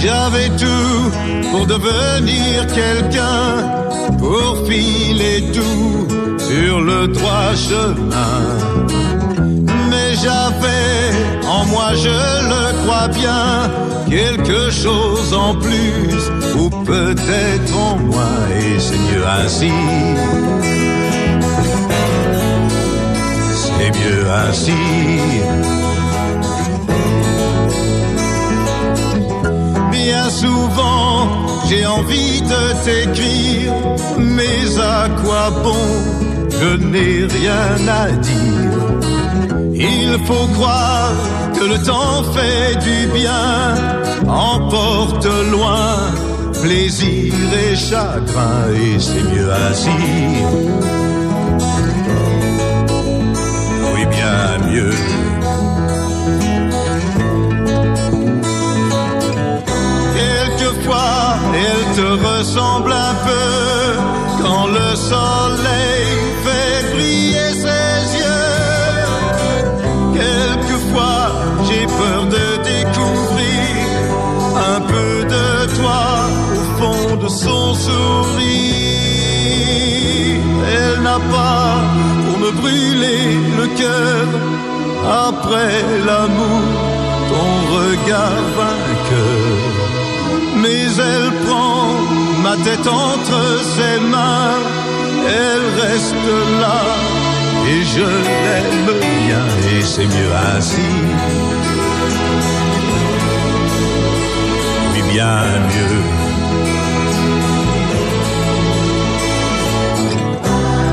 [0.00, 1.10] J'avais tout
[1.50, 6.13] pour devenir quelqu'un, pour filer tout
[6.54, 8.84] sur le droit chemin
[10.24, 12.16] j'avais en moi, je
[12.52, 13.70] le crois bien,
[14.08, 16.20] quelque chose en plus,
[16.58, 19.72] ou peut-être en moins, et c'est mieux ainsi.
[23.62, 24.82] C'est mieux ainsi.
[29.90, 31.28] Bien souvent,
[31.68, 33.72] j'ai envie de t'écrire,
[34.18, 36.23] mais à quoi bon,
[36.60, 38.84] je n'ai rien à dire.
[39.74, 41.12] Il faut croire
[41.54, 43.74] que le temps fait du bien,
[44.26, 46.14] emporte loin
[46.64, 49.98] plaisir et chagrin, et c'est mieux ainsi.
[53.92, 54.96] Oui, bien mieux.
[60.18, 61.36] Quelquefois,
[61.66, 66.03] elle te ressemble un peu quand le soleil
[66.44, 68.54] fait briller ses yeux
[71.66, 73.64] j'ai peur de découvrir
[74.74, 76.04] un peu de toi
[76.58, 78.44] au fond de son sourire.
[80.76, 81.82] Elle n'a pas
[82.24, 83.24] pour me brûler
[83.58, 84.26] le cœur
[85.28, 85.76] après
[86.06, 86.64] l'amour,
[87.30, 89.56] ton regard vainqueur.
[90.62, 91.84] Mais elle prend
[92.42, 93.40] ma tête entre
[93.74, 94.58] ses mains,
[95.26, 96.26] elle reste
[96.60, 96.80] là
[97.70, 100.90] et je l'aime bien et c'est mieux ainsi.
[104.92, 105.38] Oui, bien
[105.72, 106.02] mieux.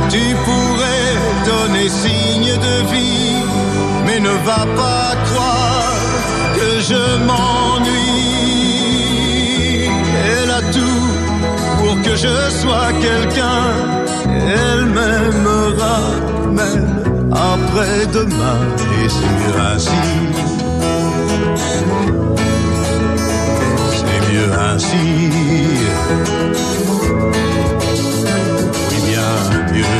[0.09, 1.11] Tu pourrais
[1.45, 3.35] donner signe de vie,
[4.05, 5.95] mais ne va pas croire
[6.55, 7.91] que je m'ennuie.
[10.25, 11.09] Elle a tout
[11.79, 13.63] pour que je sois quelqu'un,
[14.47, 15.97] elle m'aimera
[16.51, 20.01] même après-demain, et c'est mieux ainsi.
[23.97, 25.05] C'est mieux ainsi.
[28.89, 29.31] Oui, bien
[29.73, 29.99] mieux.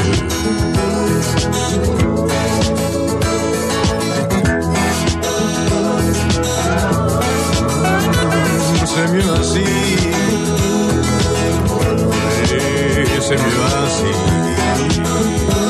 [8.85, 10.70] C'est mieux ainsi.
[13.31, 15.60] Oui, c'est mieux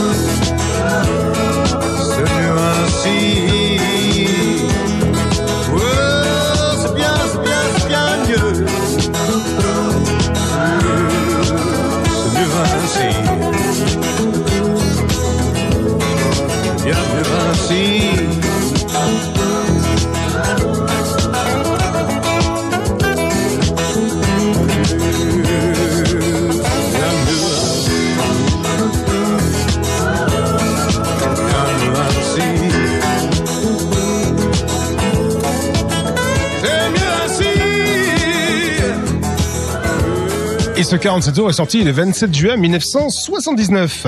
[40.92, 44.08] ce 47 tours est sorti le 27 juin 1979.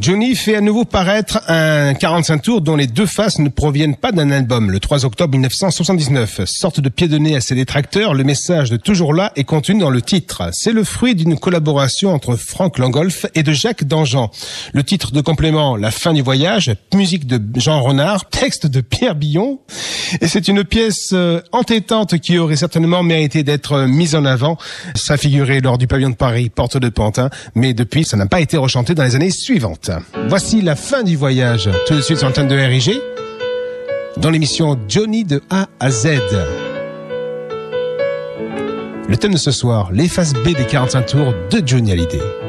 [0.00, 4.12] Johnny fait à nouveau paraître un 45 tours dont les deux faces ne proviennent pas
[4.12, 4.70] d'un album.
[4.70, 8.78] Le 3 octobre 1979, sorte de pied de nez à ses détracteurs, le message de
[8.78, 10.48] Toujours là est contenu dans le titre.
[10.52, 14.30] C'est le fruit d'une collaboration entre Frank Langolf et de Jacques Dangean.
[14.72, 19.16] Le titre de complément, La fin du voyage, musique de Jean Renard, texte de Pierre
[19.16, 19.60] Billon.
[20.22, 24.56] Et c'est une pièce euh, entêtante qui aurait certainement mérité d'être euh, mise en avant.
[24.94, 28.40] Ça figurait lors du pavillon de Paris, porte de Pantin, mais depuis, ça n'a pas
[28.40, 29.89] été rechanté dans les années suivantes.
[30.28, 33.00] Voici la fin du voyage, tout de suite sur l'antenne de RIG,
[34.16, 36.18] dans l'émission Johnny de A à Z.
[39.08, 42.39] Le thème de ce soir, les faces B des 45 tours de Johnny Hallyday.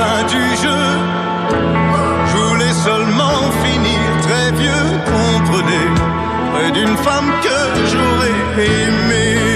[0.00, 0.84] fin du jeu.
[2.30, 5.88] Je voulais seulement finir très vieux, comprenez,
[6.52, 7.58] près d'une femme que
[7.90, 9.49] j'aurais aimée.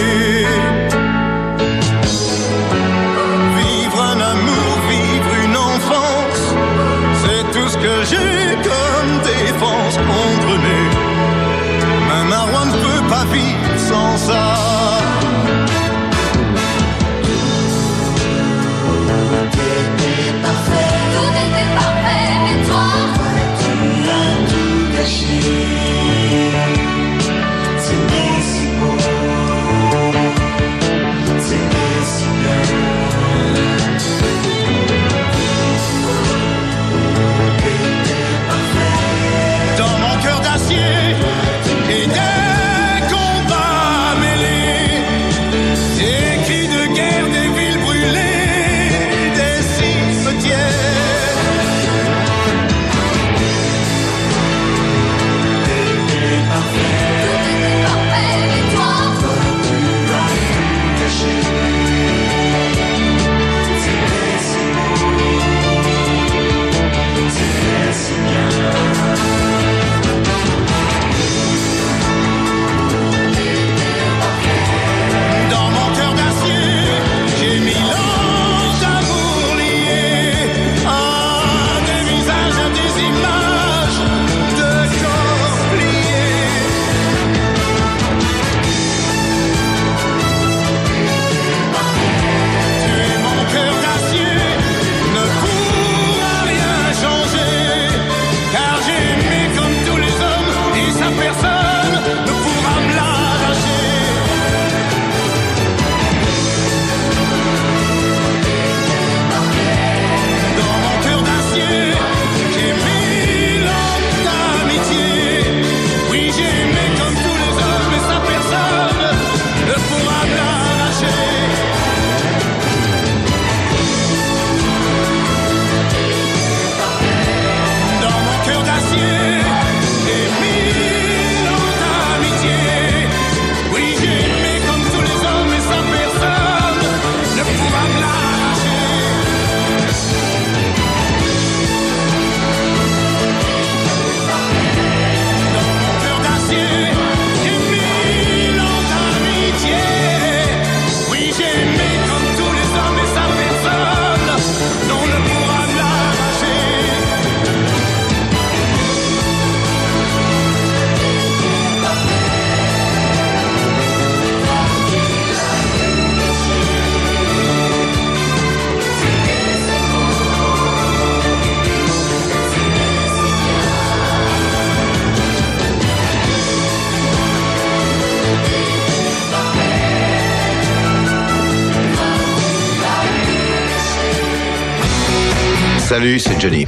[185.94, 186.66] Salut, c'est Johnny.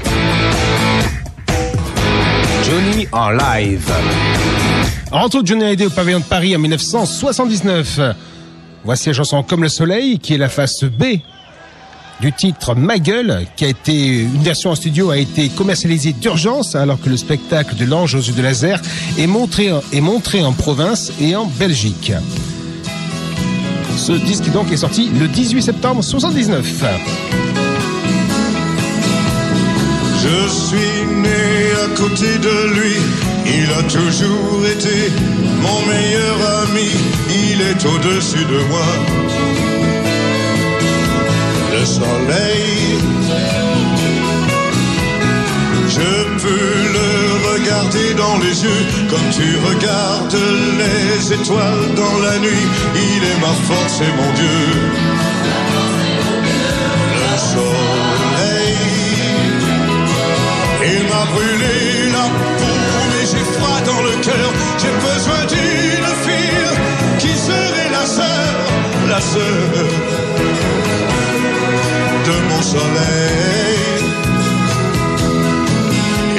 [2.62, 3.92] Johnny en live.
[5.10, 8.00] Rentre Johnny Hallyday au pavillon de Paris en 1979.
[8.84, 11.18] Voici la chanson Comme le soleil, qui est la face B
[12.20, 16.76] du titre Ma gueule, qui a été une version en studio a été commercialisée d'urgence
[16.76, 18.80] hein, alors que le spectacle de l'ange aux yeux de laser
[19.18, 22.12] est montré est montré en province et en Belgique.
[23.96, 27.45] Ce disque donc est sorti le 18 septembre 79.
[30.26, 32.96] Je suis né à côté de lui,
[33.46, 35.12] il a toujours été
[35.62, 36.90] mon meilleur ami,
[37.30, 38.88] il est au-dessus de moi.
[41.72, 42.98] Le soleil,
[45.88, 46.10] je
[46.42, 47.10] peux le
[47.52, 48.84] regarder dans les yeux.
[49.08, 50.42] Comme tu regardes
[50.82, 55.15] les étoiles dans la nuit, il est ma force et mon Dieu.
[61.16, 62.26] M'a brûlé la
[62.60, 62.76] peau,
[63.10, 64.48] mais j'ai froid dans le cœur.
[64.80, 66.72] J'ai besoin d'une fille
[67.22, 68.52] qui serait la sœur,
[69.08, 69.68] la sœur
[72.26, 73.98] de mon soleil.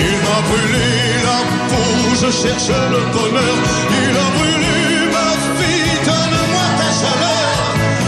[0.07, 0.89] Il m'a brûlé
[1.27, 1.39] la
[1.69, 1.89] peau,
[2.21, 3.57] je cherche le bonheur.
[4.01, 4.77] Il a brûlé
[5.15, 7.57] ma fille, donne-moi ta chaleur,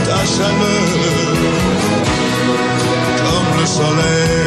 [0.07, 0.89] ta chaleur,
[3.23, 4.38] comme le soleil.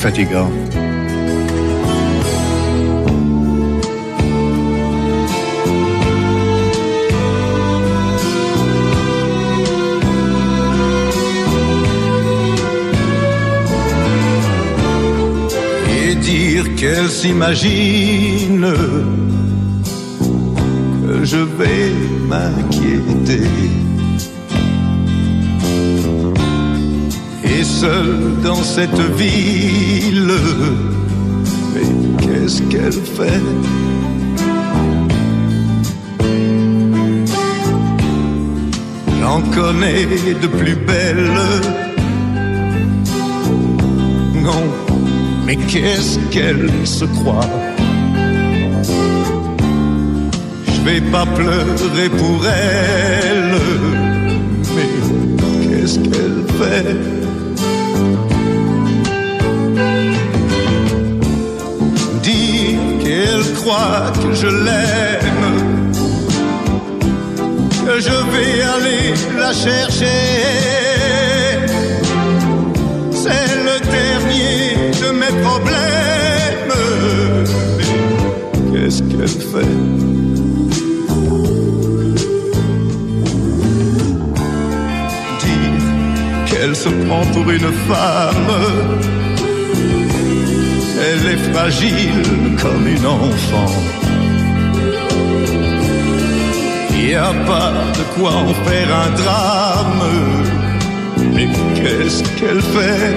[0.00, 0.50] Fatigant.
[15.92, 18.72] Et dire qu'elle s'imagine
[21.06, 21.92] que je vais
[22.26, 23.79] m'inquiéter.
[27.80, 30.34] Seul dans cette ville,
[31.72, 31.88] mais
[32.20, 33.40] qu'est-ce qu'elle fait?
[39.18, 40.04] J'en connais
[40.42, 41.40] de plus belles.
[44.44, 44.64] Non,
[45.46, 47.50] mais qu'est-ce qu'elle se croit?
[50.66, 53.54] Je vais pas pleurer pour elle,
[54.74, 54.88] mais
[55.62, 57.19] qu'est-ce qu'elle fait?
[63.70, 65.92] Croit que je l'aime,
[67.86, 70.22] que je vais aller la chercher.
[73.22, 76.74] C'est le dernier de mes problèmes.
[78.72, 79.74] Qu'est-ce qu'elle fait?
[86.48, 89.19] Qu'elle se prend pour une femme.
[91.02, 92.22] Elle est fragile
[92.60, 93.72] comme une enfant.
[96.92, 100.04] N'y a pas de quoi en faire un drame.
[101.34, 103.14] Mais qu'est-ce qu'elle fait?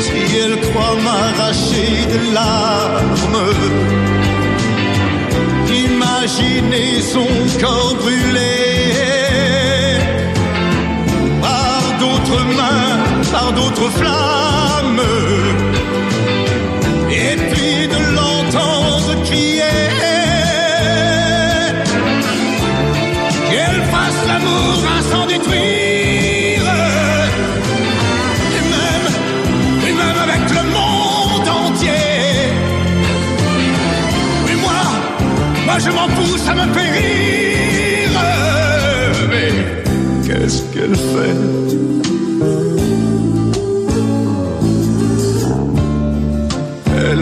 [0.00, 3.42] Si elle croit m'arracher des larmes,
[5.86, 7.28] imaginez son
[7.60, 8.56] corps brûlé
[11.42, 13.07] par d'autres mains,
[13.38, 15.02] par d'autres flammes.
[17.10, 19.78] Et puis de l'entendre crier.
[23.50, 26.66] Qu'elle fasse l'amour à s'en détruire.
[28.56, 29.06] Et même,
[29.88, 32.06] et même avec le monde entier.
[34.46, 34.80] Mais moi,
[35.66, 38.10] moi je m'en pousse à me périr.
[39.30, 39.50] Mais
[40.26, 41.97] qu'est-ce qu'elle fait?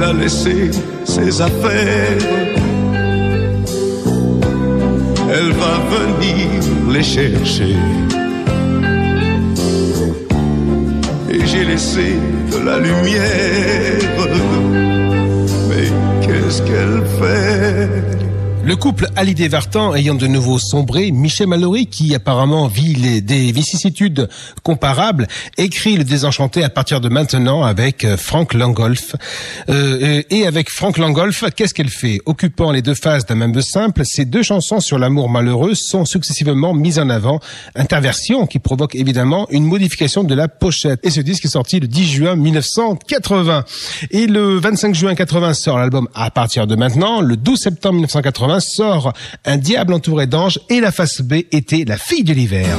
[0.06, 0.70] A laissé
[1.04, 2.18] ses affaires.
[5.34, 6.48] Elle va venir
[6.94, 7.76] les chercher.
[11.30, 12.08] Et j'ai laissé
[12.52, 13.85] de la lumière.
[18.66, 24.28] Le couple Hallyday Vartan ayant de nouveau sombré, Michel Mallory, qui apparemment vit des vicissitudes
[24.64, 29.14] comparables, écrit Le Désenchanté à partir de maintenant avec euh, Frank Langolf.
[29.68, 32.18] Euh, et avec Frank Langolf, qu'est-ce qu'elle fait?
[32.26, 36.74] Occupant les deux phases d'un même simple, ces deux chansons sur l'amour malheureux sont successivement
[36.74, 37.38] mises en avant.
[37.76, 40.98] Interversion qui provoque évidemment une modification de la pochette.
[41.04, 43.64] Et ce disque est sorti le 10 juin 1980.
[44.10, 47.20] Et le 25 juin 80 sort l'album à partir de maintenant.
[47.20, 49.12] Le 12 septembre 1980 sort
[49.44, 52.76] Un diable entouré d'anges et la face B était La fille de l'hiver.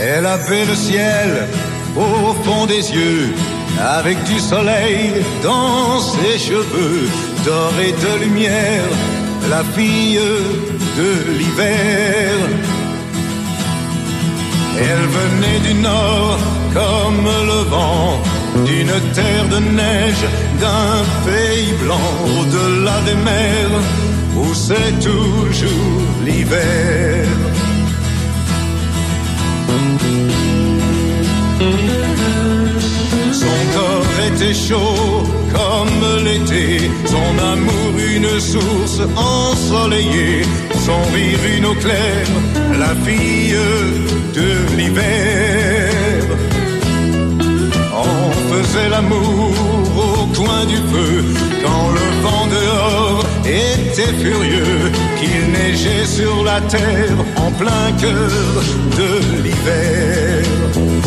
[0.00, 1.46] Elle avait le ciel
[1.96, 3.32] au fond des yeux,
[3.80, 7.08] avec du soleil dans ses cheveux,
[7.44, 8.84] d'or et de lumière,
[9.50, 10.18] la fille
[10.98, 12.77] de l'hiver.
[14.76, 16.38] Elle venait du nord
[16.74, 18.20] comme le vent,
[18.66, 20.24] d'une terre de neige,
[20.60, 23.80] d'un pays blanc, au-delà des mers,
[24.36, 27.26] où c'est toujours l'hiver.
[33.40, 35.22] Son corps était chaud
[35.54, 40.42] comme l'été, son amour une source ensoleillée,
[40.86, 42.32] son rire une eau claire,
[42.78, 43.56] la fille
[44.34, 45.92] de l'hiver.
[47.94, 49.52] On faisait l'amour
[49.96, 51.24] au coin du feu
[51.64, 58.30] quand le vent dehors était furieux, qu'il neigeait sur la terre en plein cœur
[59.00, 60.97] de l'hiver.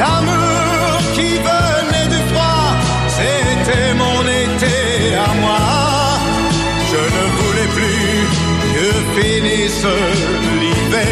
[0.00, 2.68] Et cet amour qui venait du froid,
[3.08, 5.64] c'était mon été à moi.
[6.90, 8.14] Je ne voulais plus
[8.72, 8.88] que
[9.20, 9.86] finisse
[10.60, 11.04] l'hiver.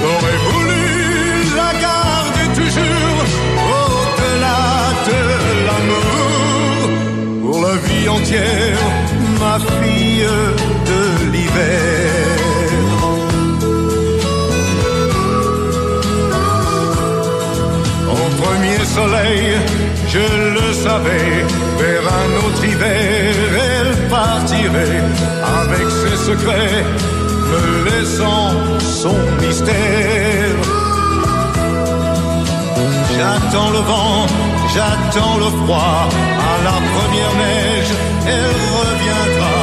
[0.00, 0.84] J'aurais voulu
[1.60, 3.24] la garder toujours
[3.76, 4.64] au-delà
[5.10, 5.20] de
[5.66, 6.84] l'amour.
[7.42, 8.84] Pour la vie entière,
[9.38, 9.83] ma fille
[18.96, 20.18] je
[20.56, 21.44] le savais,
[21.78, 23.34] vers un autre hiver,
[23.68, 25.02] elle partirait
[25.60, 26.84] avec ses secrets,
[27.50, 30.54] me laissant son mystère.
[33.16, 34.26] J'attends le vent,
[34.74, 36.08] j'attends le froid,
[36.50, 37.92] à la première neige,
[38.26, 39.56] elle reviendra,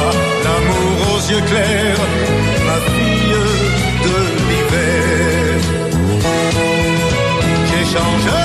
[0.44, 2.02] l'amour aux yeux clairs,
[2.66, 3.36] ma fille
[4.06, 5.60] de l'hiver.
[7.70, 8.41] J'échangerai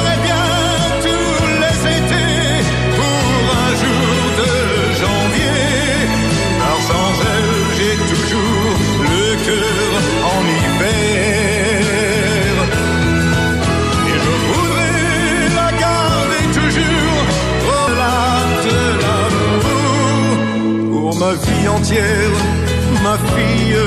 [21.19, 22.37] ma vie entière,
[23.03, 23.81] ma fille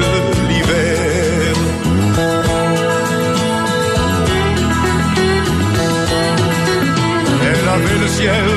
[0.00, 0.10] de
[0.48, 1.54] l'hiver.
[7.50, 8.54] Elle avait le ciel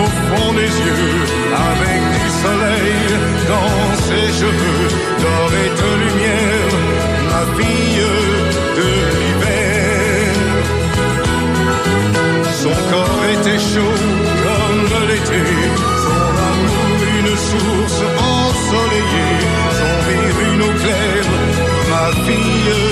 [0.00, 1.10] au fond des yeux,
[1.70, 3.00] avec du soleil
[3.52, 4.88] dans ses cheveux,
[5.20, 6.74] d'or et de lumière,
[7.30, 8.06] ma fille
[8.78, 8.88] de
[9.20, 10.32] l'hiver.
[12.62, 13.98] Son corps était chaud
[14.44, 15.44] comme l'été,
[17.48, 19.38] source ensoleillée,
[19.78, 20.74] son rire une eau
[21.90, 22.87] ma fille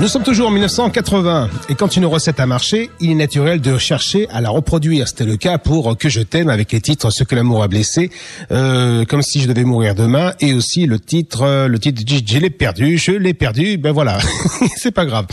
[0.00, 3.76] Nous sommes toujours en 1980 et quand une recette a marché, il est naturel de
[3.76, 5.06] chercher à la reproduire.
[5.06, 8.10] C'était le cas pour Que je t'aime avec les titres Ce que l'amour a blessé,
[8.50, 12.38] euh, Comme si je devais mourir demain et aussi le titre, euh, le titre Je
[12.38, 14.18] l'ai perdu, je l'ai perdu, ben voilà,
[14.76, 15.26] c'est pas grave.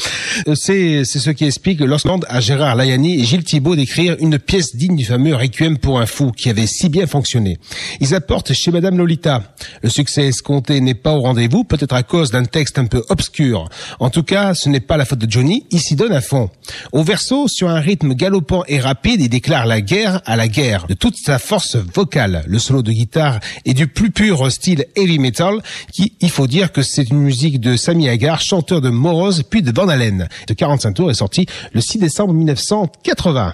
[0.50, 4.38] Euh, c'est c'est ce qui explique lorsqu'on à Gérard Layani et Gilles Thibault d'écrire une
[4.38, 7.58] pièce digne du fameux Requiem pour un fou qui avait si bien fonctionné.
[8.02, 9.44] Ils apportent chez Madame Lolita.
[9.82, 13.70] Le succès escompté n'est pas au rendez-vous, peut-être à cause d'un texte un peu obscur.
[14.02, 16.50] En tout cas, ce n'est pas la faute de Johnny, il s'y donne à fond.
[16.92, 20.88] Au verso, sur un rythme galopant et rapide, il déclare la guerre à la guerre,
[20.88, 22.44] de toute sa force vocale.
[22.48, 25.62] Le solo de guitare est du plus pur style heavy metal,
[25.94, 29.62] qui, il faut dire que c'est une musique de Sammy Hagar, chanteur de Morose, puis
[29.62, 30.28] de Van Halen.
[30.48, 33.54] De 45 tours est sorti le 6 décembre 1980.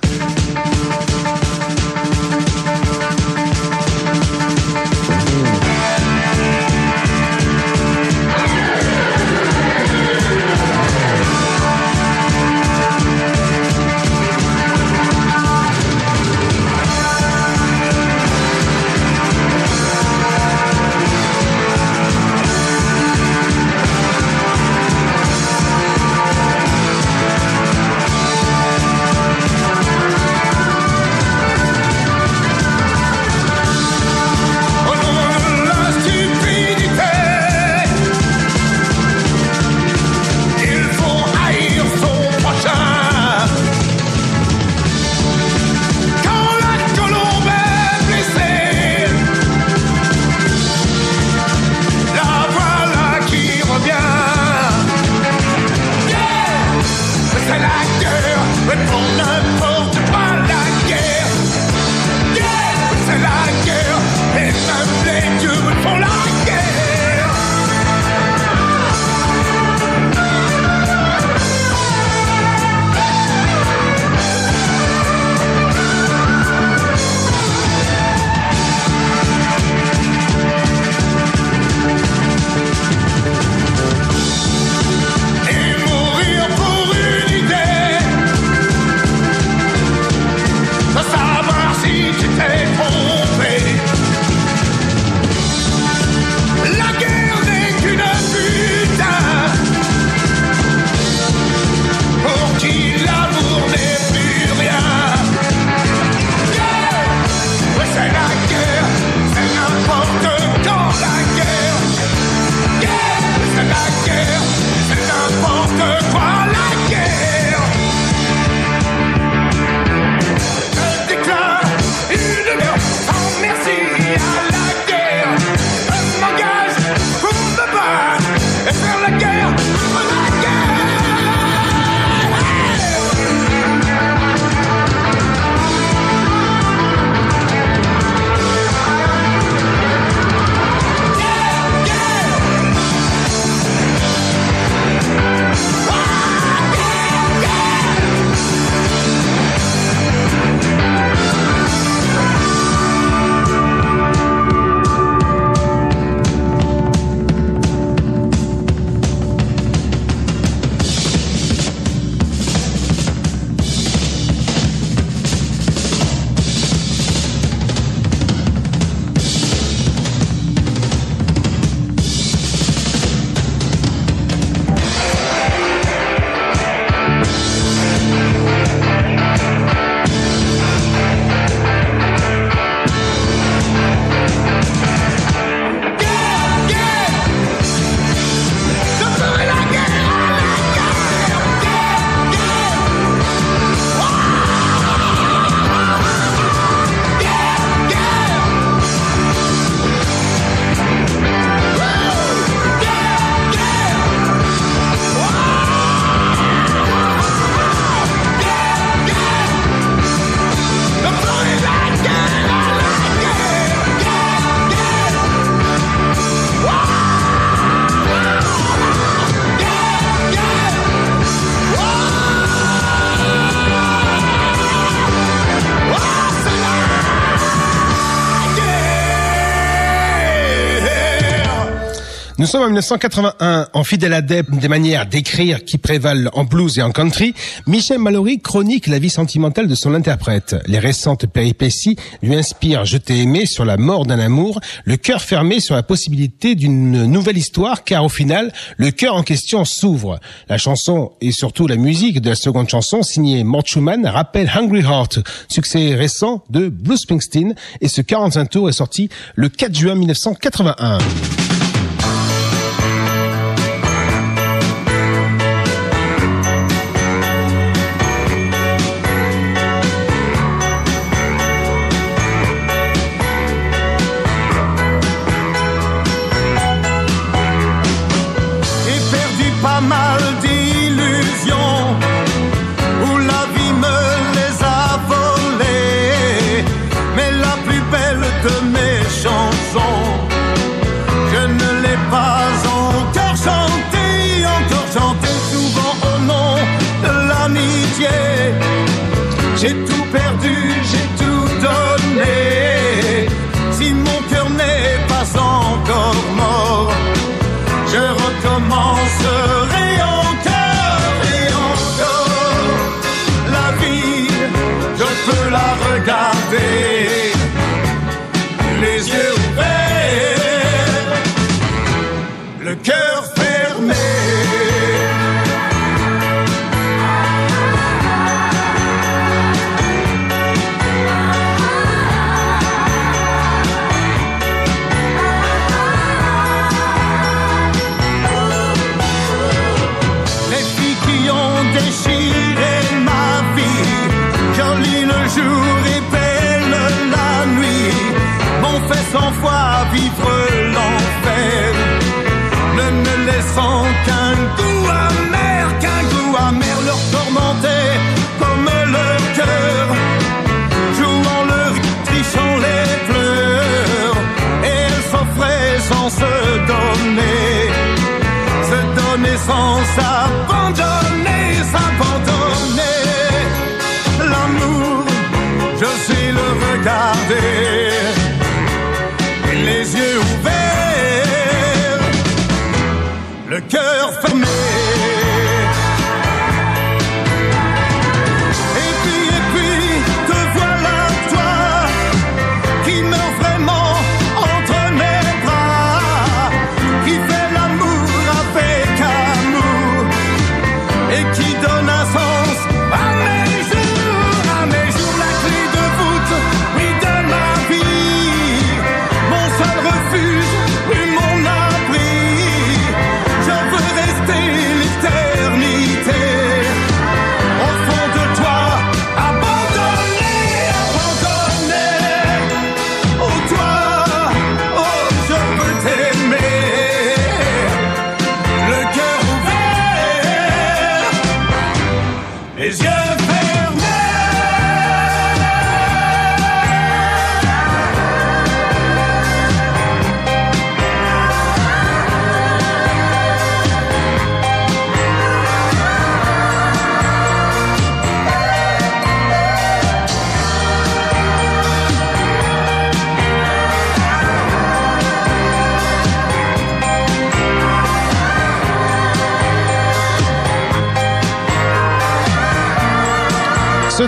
[232.44, 236.82] Nous sommes en 1981, en fidèle adepte des manières d'écrire qui prévalent en blues et
[236.82, 237.34] en country,
[237.68, 240.58] Michel Mallory chronique la vie sentimentale de son interprète.
[240.68, 245.22] Les récentes péripéties lui inspirent Je t'ai aimé sur la mort d'un amour, le cœur
[245.22, 250.20] fermé sur la possibilité d'une nouvelle histoire, car au final, le cœur en question s'ouvre.
[250.50, 254.82] La chanson et surtout la musique de la seconde chanson, signée Mort Schumann, rappelle Hungry
[254.82, 259.96] Heart, succès récent de Bruce Springsteen, et ce 45 tours est sorti le 4 juin
[259.96, 260.98] 1981.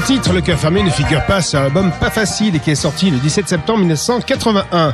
[0.06, 3.10] Titre, Le cœur fermé, ne figure pas sur l'album Pas Facile et qui est sorti
[3.10, 4.94] le 17 septembre 1981.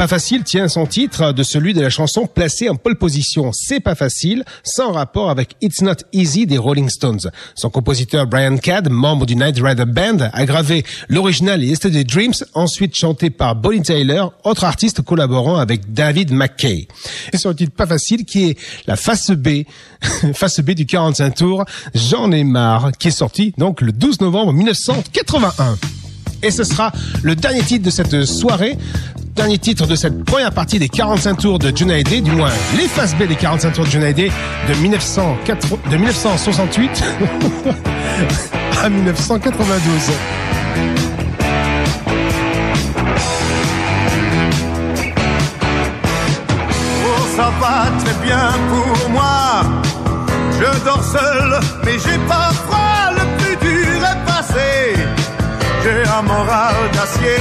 [0.00, 3.50] Pas Facile tient son titre de celui de la chanson placée en pole position.
[3.52, 7.30] C'est pas facile, sans rapport avec It's Not Easy des Rolling Stones.
[7.54, 12.96] Son compositeur Brian Cadd, membre du Night Rider Band, a gravé l'original Yesterday Dreams, ensuite
[12.96, 16.88] chanté par Bonnie Taylor, autre artiste collaborant avec David McKay.
[17.34, 19.64] Et sur le titre Pas Facile, qui est la face B,
[20.32, 24.46] face B du 45 tours, J'en ai marre, qui est sorti donc le 12 novembre
[24.46, 25.76] novembre 1981.
[26.42, 28.78] Et ce sera le dernier titre de cette soirée,
[29.36, 33.14] dernier titre de cette première partie des 45 tours de Junaid, du moins les phases
[33.14, 37.04] B des 45 tours de Junaid de, 1904, de 1968
[38.82, 39.92] à 1992.
[47.04, 49.62] Oh, ça va très bien pour moi.
[50.58, 52.89] Je dors seul, mais j'ai pas froid
[55.82, 57.40] j'ai un moral d'acier.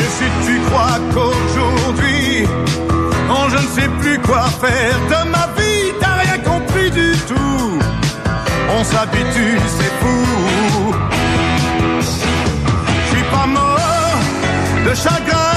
[0.00, 2.46] Et si tu crois qu'aujourd'hui,
[3.30, 7.78] oh, je ne sais plus quoi faire de ma vie, t'as rien compris du tout.
[8.76, 10.94] On s'habitue, c'est fou.
[12.00, 14.18] Je suis pas mort
[14.86, 15.53] de chagrin.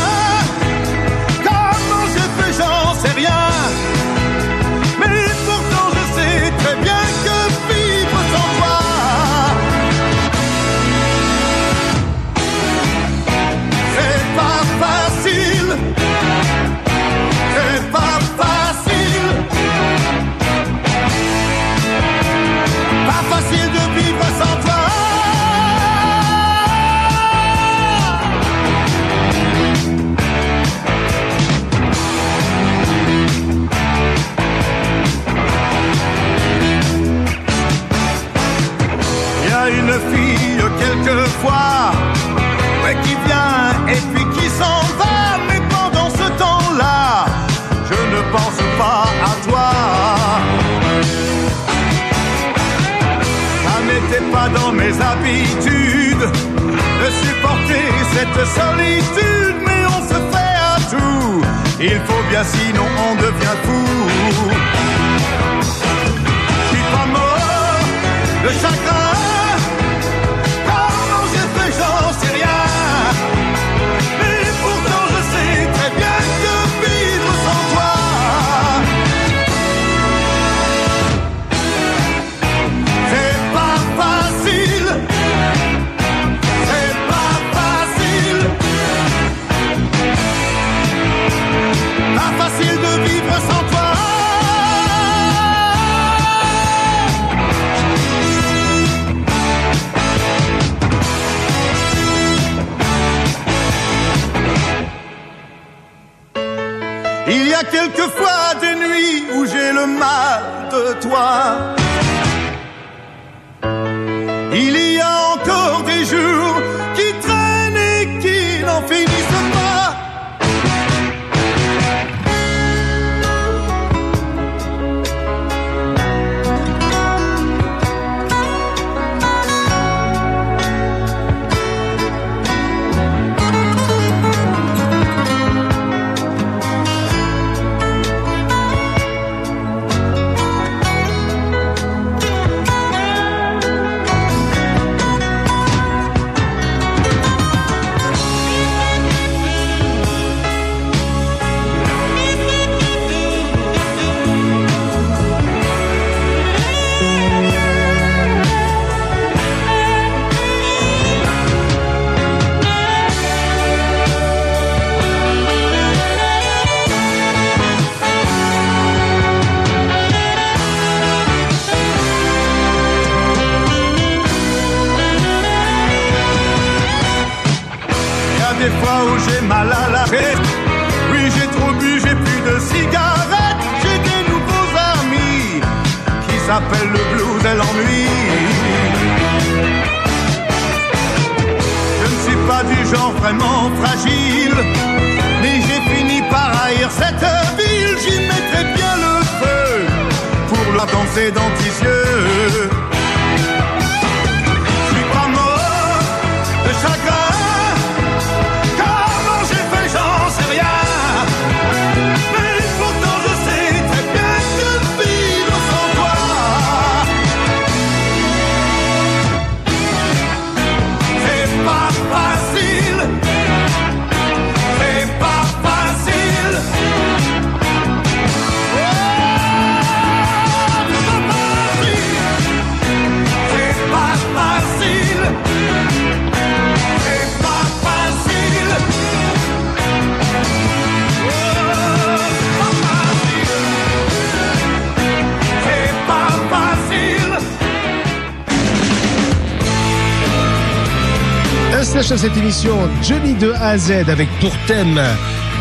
[253.37, 254.99] De A à Z avec pour thème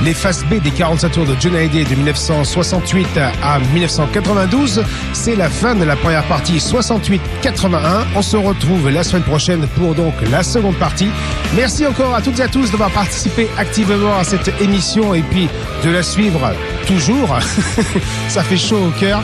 [0.02, 3.06] les faces B des 45 tours de Johnny Hallyday de 1968
[3.42, 4.84] à 1992.
[5.12, 8.04] C'est la fin de la première partie 68-81.
[8.14, 11.08] On se retrouve la semaine prochaine pour donc la seconde partie.
[11.54, 15.48] Merci encore à toutes et à tous d'avoir participé activement à cette émission et puis
[15.84, 16.52] de la suivre
[16.86, 17.38] toujours.
[18.28, 19.22] Ça fait chaud au cœur.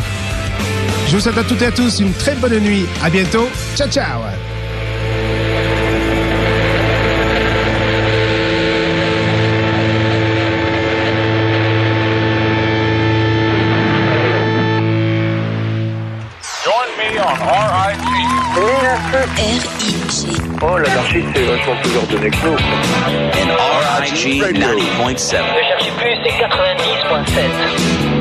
[1.09, 2.87] Je vous souhaite à toutes et à tous une très bonne nuit.
[3.03, 3.49] À bientôt.
[3.77, 4.23] Ciao, ciao.
[17.33, 19.23] R-I-G.
[20.63, 22.57] Oh, l'anarchie, c'est vachement plus ordonné que nous.
[24.01, 24.53] RIG 90.7.
[24.53, 28.12] Ne cherchez plus, c'est 90.7.